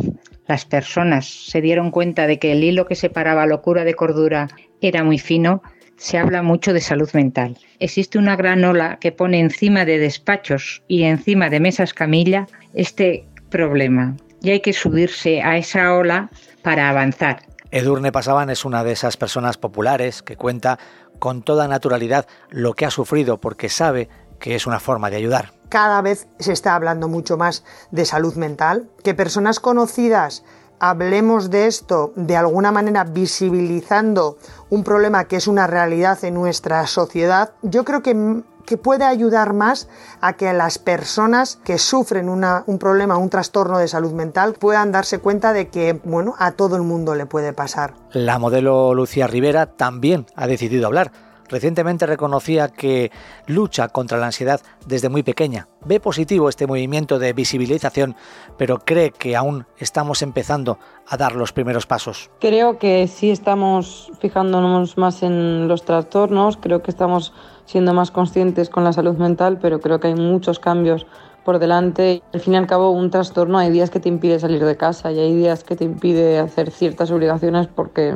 las 0.47 0.65
personas 0.65 1.27
se 1.27 1.61
dieron 1.61 1.91
cuenta 1.91 2.27
de 2.27 2.39
que 2.39 2.51
el 2.51 2.63
hilo 2.63 2.85
que 2.85 2.95
separaba 2.95 3.45
locura 3.45 3.83
de 3.83 3.95
cordura 3.95 4.47
era 4.81 5.03
muy 5.03 5.17
fino, 5.17 5.61
se 5.97 6.17
habla 6.17 6.43
mucho 6.43 6.73
de 6.73 6.79
salud 6.79 7.09
mental. 7.13 7.57
Existe 7.79 8.19
una 8.19 8.35
gran 8.35 8.63
ola 8.63 8.97
que 9.01 9.11
pone 9.11 9.39
encima 9.39 9.83
de 9.83 9.97
despachos 9.97 10.83
y 10.87 11.03
encima 11.03 11.49
de 11.49 11.59
mesas 11.59 11.93
camilla 11.93 12.47
este 12.73 13.25
problema. 13.49 14.15
Y 14.41 14.51
hay 14.51 14.59
que 14.59 14.73
subirse 14.73 15.41
a 15.41 15.57
esa 15.57 15.95
ola 15.95 16.29
para 16.61 16.89
avanzar. 16.89 17.41
Edurne 17.71 18.11
Pasaban 18.11 18.49
es 18.49 18.65
una 18.65 18.83
de 18.83 18.93
esas 18.93 19.17
personas 19.17 19.57
populares 19.57 20.23
que 20.23 20.37
cuenta 20.37 20.79
con 21.19 21.41
toda 21.41 21.67
naturalidad 21.67 22.27
lo 22.49 22.73
que 22.73 22.85
ha 22.85 22.91
sufrido 22.91 23.39
porque 23.39 23.69
sabe 23.69 24.09
que 24.39 24.55
es 24.55 24.67
una 24.67 24.79
forma 24.79 25.09
de 25.09 25.17
ayudar. 25.17 25.51
Cada 25.69 26.01
vez 26.01 26.27
se 26.39 26.53
está 26.53 26.75
hablando 26.75 27.07
mucho 27.07 27.37
más 27.37 27.63
de 27.91 28.05
salud 28.05 28.35
mental, 28.35 28.89
que 29.03 29.13
personas 29.13 29.59
conocidas 29.59 30.43
hablemos 30.79 31.49
de 31.49 31.65
esto 31.65 32.13
de 32.15 32.37
alguna 32.37 32.71
manera 32.71 33.03
visibilizando 33.03 34.37
un 34.69 34.83
problema 34.83 35.25
que 35.25 35.37
es 35.37 35.47
una 35.47 35.67
realidad 35.67 36.23
en 36.23 36.35
nuestra 36.35 36.85
sociedad, 36.87 37.53
yo 37.63 37.83
creo 37.83 38.01
que, 38.01 38.43
que 38.67 38.77
puede 38.77 39.05
ayudar 39.05 39.53
más 39.53 39.87
a 40.21 40.33
que 40.33 40.51
las 40.53 40.77
personas 40.77 41.57
que 41.63 41.79
sufren 41.79 42.27
un 42.29 42.77
problema, 42.77 43.17
un 43.17 43.29
trastorno 43.29 43.79
de 43.79 43.87
salud 43.87 44.11
mental, 44.11 44.53
puedan 44.53 44.91
darse 44.91 45.19
cuenta 45.19 45.53
de 45.53 45.69
que, 45.69 45.99
bueno, 46.03 46.35
a 46.37 46.51
todo 46.51 46.75
el 46.75 46.83
mundo 46.83 47.15
le 47.15 47.25
puede 47.25 47.53
pasar. 47.53 47.93
La 48.11 48.37
modelo 48.37 48.93
Lucía 48.93 49.25
Rivera 49.25 49.67
también 49.67 50.25
ha 50.35 50.47
decidido 50.47 50.85
hablar 50.85 51.11
Recientemente 51.49 52.05
reconocía 52.05 52.69
que 52.69 53.11
lucha 53.45 53.87
contra 53.89 54.17
la 54.17 54.27
ansiedad 54.27 54.61
desde 54.85 55.09
muy 55.09 55.23
pequeña. 55.23 55.67
Ve 55.85 55.99
positivo 55.99 56.49
este 56.49 56.67
movimiento 56.67 57.19
de 57.19 57.33
visibilización, 57.33 58.15
pero 58.57 58.79
cree 58.79 59.11
que 59.11 59.35
aún 59.35 59.65
estamos 59.77 60.21
empezando 60.21 60.77
a 61.07 61.17
dar 61.17 61.35
los 61.35 61.53
primeros 61.53 61.85
pasos. 61.85 62.29
Creo 62.39 62.77
que 62.77 63.07
sí 63.07 63.31
estamos 63.31 64.11
fijándonos 64.19 64.97
más 64.97 65.23
en 65.23 65.67
los 65.67 65.85
trastornos, 65.85 66.57
creo 66.57 66.81
que 66.81 66.91
estamos 66.91 67.33
siendo 67.65 67.93
más 67.93 68.11
conscientes 68.11 68.69
con 68.69 68.83
la 68.83 68.93
salud 68.93 69.15
mental, 69.17 69.59
pero 69.61 69.79
creo 69.79 69.99
que 69.99 70.07
hay 70.07 70.15
muchos 70.15 70.59
cambios 70.59 71.05
por 71.45 71.59
delante. 71.59 72.21
Al 72.33 72.41
fin 72.41 72.55
y 72.55 72.57
al 72.57 72.67
cabo, 72.67 72.91
un 72.91 73.09
trastorno 73.09 73.57
hay 73.57 73.71
días 73.71 73.89
que 73.89 74.01
te 74.01 74.09
impide 74.09 74.37
salir 74.37 74.65
de 74.65 74.75
casa 74.75 75.13
y 75.13 75.19
hay 75.19 75.33
días 75.33 75.63
que 75.63 75.77
te 75.77 75.85
impide 75.85 76.39
hacer 76.39 76.71
ciertas 76.71 77.09
obligaciones 77.09 77.67
porque 77.67 78.13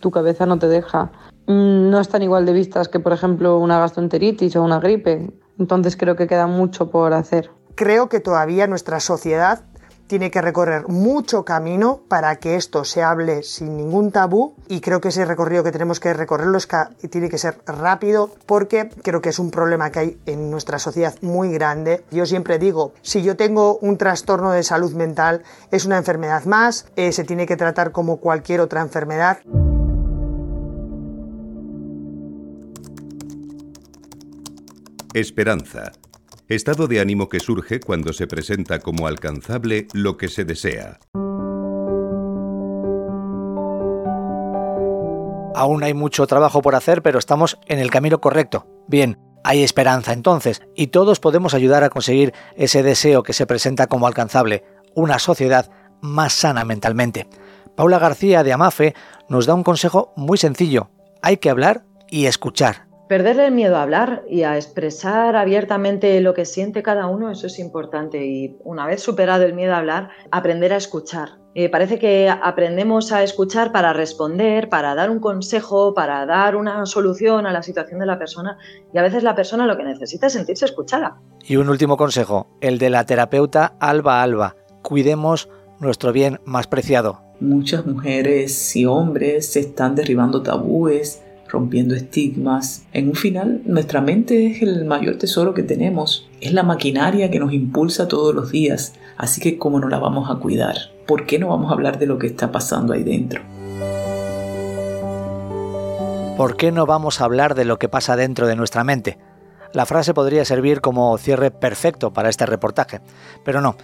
tu 0.00 0.10
cabeza 0.10 0.44
no 0.44 0.58
te 0.58 0.66
deja. 0.66 1.10
Mm, 1.48 1.88
no 1.88 1.98
están 1.98 2.22
igual 2.22 2.44
de 2.44 2.52
vistas 2.52 2.88
que, 2.88 3.00
por 3.00 3.14
ejemplo, 3.14 3.58
una 3.58 3.80
gastroenteritis 3.80 4.54
o 4.56 4.62
una 4.62 4.80
gripe. 4.80 5.32
Entonces 5.58 5.96
creo 5.96 6.14
que 6.14 6.26
queda 6.26 6.46
mucho 6.46 6.90
por 6.90 7.14
hacer. 7.14 7.50
Creo 7.74 8.10
que 8.10 8.20
todavía 8.20 8.66
nuestra 8.66 9.00
sociedad 9.00 9.64
tiene 10.08 10.30
que 10.30 10.42
recorrer 10.42 10.88
mucho 10.88 11.44
camino 11.44 12.00
para 12.08 12.36
que 12.36 12.56
esto 12.56 12.84
se 12.84 13.02
hable 13.02 13.42
sin 13.42 13.76
ningún 13.76 14.10
tabú 14.10 14.54
y 14.66 14.80
creo 14.80 15.00
que 15.00 15.08
ese 15.08 15.24
recorrido 15.24 15.62
que 15.62 15.70
tenemos 15.70 16.00
que 16.00 16.14
recorrerlo 16.14 16.58
tiene 17.10 17.28
que 17.28 17.38
ser 17.38 17.58
rápido 17.66 18.30
porque 18.46 18.88
creo 19.02 19.20
que 19.20 19.28
es 19.28 19.38
un 19.38 19.50
problema 19.50 19.90
que 19.90 19.98
hay 19.98 20.20
en 20.24 20.50
nuestra 20.50 20.78
sociedad 20.78 21.14
muy 21.20 21.52
grande. 21.52 22.04
Yo 22.10 22.24
siempre 22.24 22.58
digo, 22.58 22.94
si 23.02 23.22
yo 23.22 23.36
tengo 23.36 23.78
un 23.78 23.98
trastorno 23.98 24.50
de 24.50 24.62
salud 24.62 24.92
mental 24.94 25.42
es 25.70 25.84
una 25.84 25.98
enfermedad 25.98 26.44
más, 26.44 26.86
eh, 26.96 27.12
se 27.12 27.24
tiene 27.24 27.46
que 27.46 27.56
tratar 27.56 27.92
como 27.92 28.16
cualquier 28.16 28.60
otra 28.60 28.80
enfermedad. 28.80 29.38
Esperanza. 35.14 35.92
Estado 36.48 36.86
de 36.86 37.00
ánimo 37.00 37.30
que 37.30 37.40
surge 37.40 37.80
cuando 37.80 38.12
se 38.12 38.26
presenta 38.26 38.78
como 38.80 39.06
alcanzable 39.06 39.86
lo 39.94 40.18
que 40.18 40.28
se 40.28 40.44
desea. 40.44 40.98
Aún 45.54 45.82
hay 45.82 45.94
mucho 45.94 46.26
trabajo 46.26 46.60
por 46.60 46.74
hacer, 46.74 47.02
pero 47.02 47.18
estamos 47.18 47.58
en 47.66 47.78
el 47.78 47.90
camino 47.90 48.20
correcto. 48.20 48.66
Bien, 48.86 49.18
hay 49.44 49.62
esperanza 49.62 50.12
entonces, 50.12 50.60
y 50.76 50.88
todos 50.88 51.20
podemos 51.20 51.54
ayudar 51.54 51.84
a 51.84 51.90
conseguir 51.90 52.34
ese 52.54 52.82
deseo 52.82 53.22
que 53.22 53.32
se 53.32 53.46
presenta 53.46 53.86
como 53.86 54.06
alcanzable, 54.06 54.64
una 54.94 55.18
sociedad 55.18 55.70
más 56.02 56.34
sana 56.34 56.66
mentalmente. 56.66 57.26
Paula 57.76 57.98
García 57.98 58.42
de 58.42 58.52
Amafe 58.52 58.94
nos 59.30 59.46
da 59.46 59.54
un 59.54 59.64
consejo 59.64 60.12
muy 60.16 60.36
sencillo. 60.36 60.90
Hay 61.22 61.38
que 61.38 61.48
hablar 61.48 61.84
y 62.10 62.26
escuchar. 62.26 62.87
Perderle 63.08 63.46
el 63.46 63.52
miedo 63.52 63.76
a 63.76 63.82
hablar 63.82 64.24
y 64.28 64.42
a 64.42 64.56
expresar 64.56 65.34
abiertamente 65.34 66.20
lo 66.20 66.34
que 66.34 66.44
siente 66.44 66.82
cada 66.82 67.06
uno, 67.06 67.30
eso 67.30 67.46
es 67.46 67.58
importante. 67.58 68.26
Y 68.26 68.58
una 68.64 68.86
vez 68.86 69.02
superado 69.02 69.44
el 69.44 69.54
miedo 69.54 69.72
a 69.72 69.78
hablar, 69.78 70.10
aprender 70.30 70.74
a 70.74 70.76
escuchar. 70.76 71.38
Eh, 71.54 71.70
parece 71.70 71.98
que 71.98 72.28
aprendemos 72.28 73.10
a 73.10 73.22
escuchar 73.22 73.72
para 73.72 73.94
responder, 73.94 74.68
para 74.68 74.94
dar 74.94 75.08
un 75.10 75.20
consejo, 75.20 75.94
para 75.94 76.26
dar 76.26 76.54
una 76.54 76.84
solución 76.84 77.46
a 77.46 77.52
la 77.52 77.62
situación 77.62 77.98
de 77.98 78.06
la 78.06 78.18
persona 78.18 78.58
y 78.92 78.98
a 78.98 79.02
veces 79.02 79.22
la 79.22 79.34
persona 79.34 79.66
lo 79.66 79.78
que 79.78 79.84
necesita 79.84 80.26
es 80.26 80.34
sentirse 80.34 80.66
escuchada. 80.66 81.18
Y 81.46 81.56
un 81.56 81.70
último 81.70 81.96
consejo, 81.96 82.46
el 82.60 82.78
de 82.78 82.90
la 82.90 83.06
terapeuta 83.06 83.74
Alba 83.80 84.22
Alba. 84.22 84.54
Cuidemos 84.82 85.48
nuestro 85.80 86.12
bien 86.12 86.40
más 86.44 86.66
preciado. 86.66 87.22
Muchas 87.40 87.86
mujeres 87.86 88.76
y 88.76 88.84
hombres 88.84 89.50
se 89.52 89.60
están 89.60 89.94
derribando 89.94 90.42
tabúes, 90.42 91.22
rompiendo 91.48 91.94
estigmas. 91.94 92.84
En 92.92 93.08
un 93.08 93.14
final, 93.14 93.62
nuestra 93.64 94.00
mente 94.00 94.46
es 94.46 94.62
el 94.62 94.84
mayor 94.84 95.16
tesoro 95.16 95.54
que 95.54 95.62
tenemos, 95.62 96.28
es 96.40 96.52
la 96.52 96.62
maquinaria 96.62 97.30
que 97.30 97.40
nos 97.40 97.52
impulsa 97.52 98.08
todos 98.08 98.34
los 98.34 98.50
días, 98.50 98.94
así 99.16 99.40
que 99.40 99.58
¿cómo 99.58 99.80
no 99.80 99.88
la 99.88 99.98
vamos 99.98 100.30
a 100.30 100.36
cuidar? 100.36 100.76
¿Por 101.06 101.26
qué 101.26 101.38
no 101.38 101.48
vamos 101.48 101.70
a 101.70 101.74
hablar 101.74 101.98
de 101.98 102.06
lo 102.06 102.18
que 102.18 102.26
está 102.26 102.52
pasando 102.52 102.92
ahí 102.92 103.02
dentro? 103.02 103.42
¿Por 106.36 106.56
qué 106.56 106.70
no 106.70 106.86
vamos 106.86 107.20
a 107.20 107.24
hablar 107.24 107.54
de 107.54 107.64
lo 107.64 107.78
que 107.78 107.88
pasa 107.88 108.14
dentro 108.14 108.46
de 108.46 108.54
nuestra 108.54 108.84
mente? 108.84 109.18
La 109.72 109.86
frase 109.86 110.14
podría 110.14 110.44
servir 110.44 110.80
como 110.80 111.18
cierre 111.18 111.50
perfecto 111.50 112.12
para 112.12 112.28
este 112.28 112.46
reportaje, 112.46 113.00
pero 113.44 113.60
no, 113.60 113.76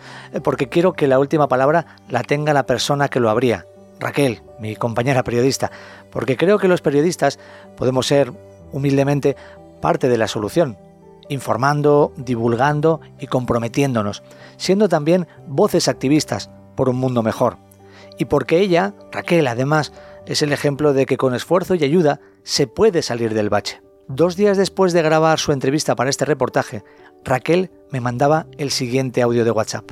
porque 0.43 0.69
quiero 0.69 0.93
que 0.95 1.09
la 1.09 1.19
última 1.19 1.49
palabra 1.49 1.99
la 2.09 2.23
tenga 2.23 2.55
la 2.55 2.65
persona 2.65 3.09
que 3.09 3.21
lo 3.21 3.29
habría, 3.29 3.67
Raquel, 4.01 4.43
mi 4.59 4.77
compañera 4.77 5.23
periodista, 5.23 5.71
porque 6.11 6.37
creo 6.37 6.59
que 6.59 6.69
los 6.69 6.81
periodistas 6.81 7.39
podemos 7.77 8.07
ser, 8.07 8.33
humildemente, 8.73 9.37
parte 9.81 10.09
de 10.09 10.19
la 10.19 10.29
solución, 10.29 10.77
informando, 11.29 12.13
divulgando 12.17 13.01
y 13.19 13.27
comprometiéndonos, 13.27 14.23
siendo 14.57 14.89
también 14.89 15.27
voces 15.47 15.89
activistas 15.89 16.51
por 16.77 16.89
un 16.89 16.97
mundo 16.97 17.23
mejor. 17.23 17.57
Y 18.19 18.27
porque 18.27 18.61
ella, 18.61 18.95
Raquel, 19.11 19.47
además, 19.47 19.93
es 20.27 20.43
el 20.43 20.53
ejemplo 20.53 20.93
de 20.93 21.07
que 21.07 21.17
con 21.17 21.35
esfuerzo 21.35 21.75
y 21.75 21.85
ayuda 21.85 22.21
se 22.43 22.67
puede 22.67 23.03
salir 23.03 23.35
del 23.35 23.51
bache. 23.51 23.83
Dos 24.09 24.37
días 24.37 24.59
después 24.59 24.93
de 24.93 25.03
grabar 25.03 25.39
su 25.39 25.53
entrevista 25.53 25.97
para 25.97 26.11
este 26.11 26.25
reportaje, 26.25 26.85
Raquel 27.25 27.71
me 27.91 28.01
mandaba 28.01 28.47
el 28.59 28.71
siguiente 28.71 29.23
audio 29.23 29.45
de 29.45 29.51
WhatsApp. 29.51 29.91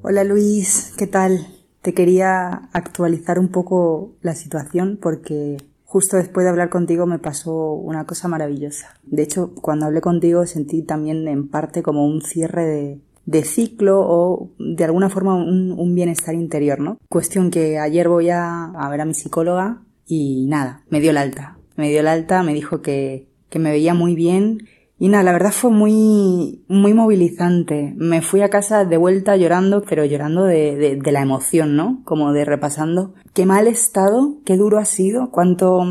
Hola 0.00 0.22
Luis, 0.22 0.94
¿qué 0.96 1.08
tal? 1.08 1.48
Te 1.82 1.92
quería 1.92 2.68
actualizar 2.72 3.40
un 3.40 3.48
poco 3.48 4.12
la 4.22 4.36
situación 4.36 4.96
porque 5.02 5.56
justo 5.84 6.16
después 6.16 6.44
de 6.44 6.50
hablar 6.50 6.70
contigo 6.70 7.04
me 7.04 7.18
pasó 7.18 7.72
una 7.72 8.06
cosa 8.06 8.28
maravillosa. 8.28 8.94
De 9.02 9.24
hecho, 9.24 9.52
cuando 9.60 9.86
hablé 9.86 10.00
contigo 10.00 10.46
sentí 10.46 10.82
también 10.82 11.26
en 11.26 11.48
parte 11.48 11.82
como 11.82 12.06
un 12.06 12.22
cierre 12.22 13.00
de, 13.26 13.44
ciclo 13.44 14.00
o 14.00 14.52
de 14.60 14.84
alguna 14.84 15.10
forma 15.10 15.34
un, 15.34 15.94
bienestar 15.96 16.36
interior, 16.36 16.78
¿no? 16.78 16.98
Cuestión 17.08 17.50
que 17.50 17.80
ayer 17.80 18.08
voy 18.08 18.30
a, 18.30 18.66
a 18.66 18.88
ver 18.90 19.00
a 19.00 19.04
mi 19.04 19.14
psicóloga 19.14 19.82
y 20.06 20.46
nada, 20.46 20.84
me 20.90 21.00
dio 21.00 21.12
la 21.12 21.22
alta. 21.22 21.58
Me 21.74 21.90
dio 21.90 22.02
la 22.04 22.12
alta, 22.12 22.44
me 22.44 22.54
dijo 22.54 22.82
que, 22.82 23.26
que 23.50 23.58
me 23.58 23.72
veía 23.72 23.94
muy 23.94 24.14
bien 24.14 24.68
y 24.98 25.08
nada, 25.08 25.22
la 25.22 25.32
verdad 25.32 25.52
fue 25.52 25.70
muy, 25.70 26.64
muy 26.68 26.92
movilizante. 26.92 27.94
Me 27.96 28.20
fui 28.20 28.42
a 28.42 28.50
casa 28.50 28.84
de 28.84 28.96
vuelta 28.96 29.36
llorando, 29.36 29.82
pero 29.88 30.04
llorando 30.04 30.44
de, 30.44 30.98
de, 31.00 31.12
la 31.12 31.22
emoción, 31.22 31.76
¿no? 31.76 32.02
Como 32.04 32.32
de 32.32 32.44
repasando. 32.44 33.14
Qué 33.32 33.46
mal 33.46 33.68
estado, 33.68 34.38
qué 34.44 34.56
duro 34.56 34.78
ha 34.78 34.84
sido, 34.84 35.30
cuánto, 35.30 35.84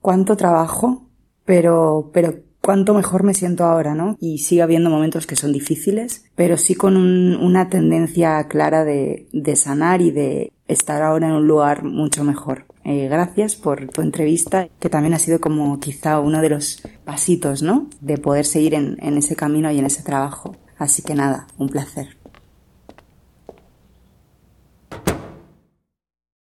cuánto 0.00 0.36
trabajo, 0.36 1.06
pero, 1.44 2.10
pero 2.12 2.34
cuánto 2.60 2.94
mejor 2.94 3.22
me 3.22 3.32
siento 3.32 3.64
ahora, 3.64 3.94
¿no? 3.94 4.16
Y 4.18 4.38
sigue 4.38 4.62
habiendo 4.62 4.90
momentos 4.90 5.28
que 5.28 5.36
son 5.36 5.52
difíciles, 5.52 6.24
pero 6.34 6.56
sí 6.56 6.74
con 6.74 6.96
una 6.96 7.68
tendencia 7.68 8.44
clara 8.48 8.84
de, 8.84 9.28
de 9.32 9.54
sanar 9.54 10.02
y 10.02 10.10
de 10.10 10.52
estar 10.66 11.02
ahora 11.02 11.28
en 11.28 11.34
un 11.34 11.46
lugar 11.46 11.84
mucho 11.84 12.24
mejor. 12.24 12.64
Eh, 12.84 13.08
gracias 13.08 13.56
por 13.56 13.88
tu 13.88 14.02
entrevista, 14.02 14.68
que 14.80 14.88
también 14.88 15.14
ha 15.14 15.18
sido 15.18 15.40
como 15.40 15.78
quizá 15.80 16.20
uno 16.20 16.40
de 16.40 16.50
los 16.50 16.82
pasitos, 17.04 17.62
¿no? 17.62 17.88
De 18.00 18.18
poder 18.18 18.46
seguir 18.46 18.74
en, 18.74 18.96
en 19.00 19.16
ese 19.18 19.36
camino 19.36 19.70
y 19.70 19.78
en 19.78 19.86
ese 19.86 20.02
trabajo. 20.02 20.56
Así 20.78 21.02
que 21.02 21.14
nada, 21.14 21.46
un 21.58 21.68
placer. 21.68 22.17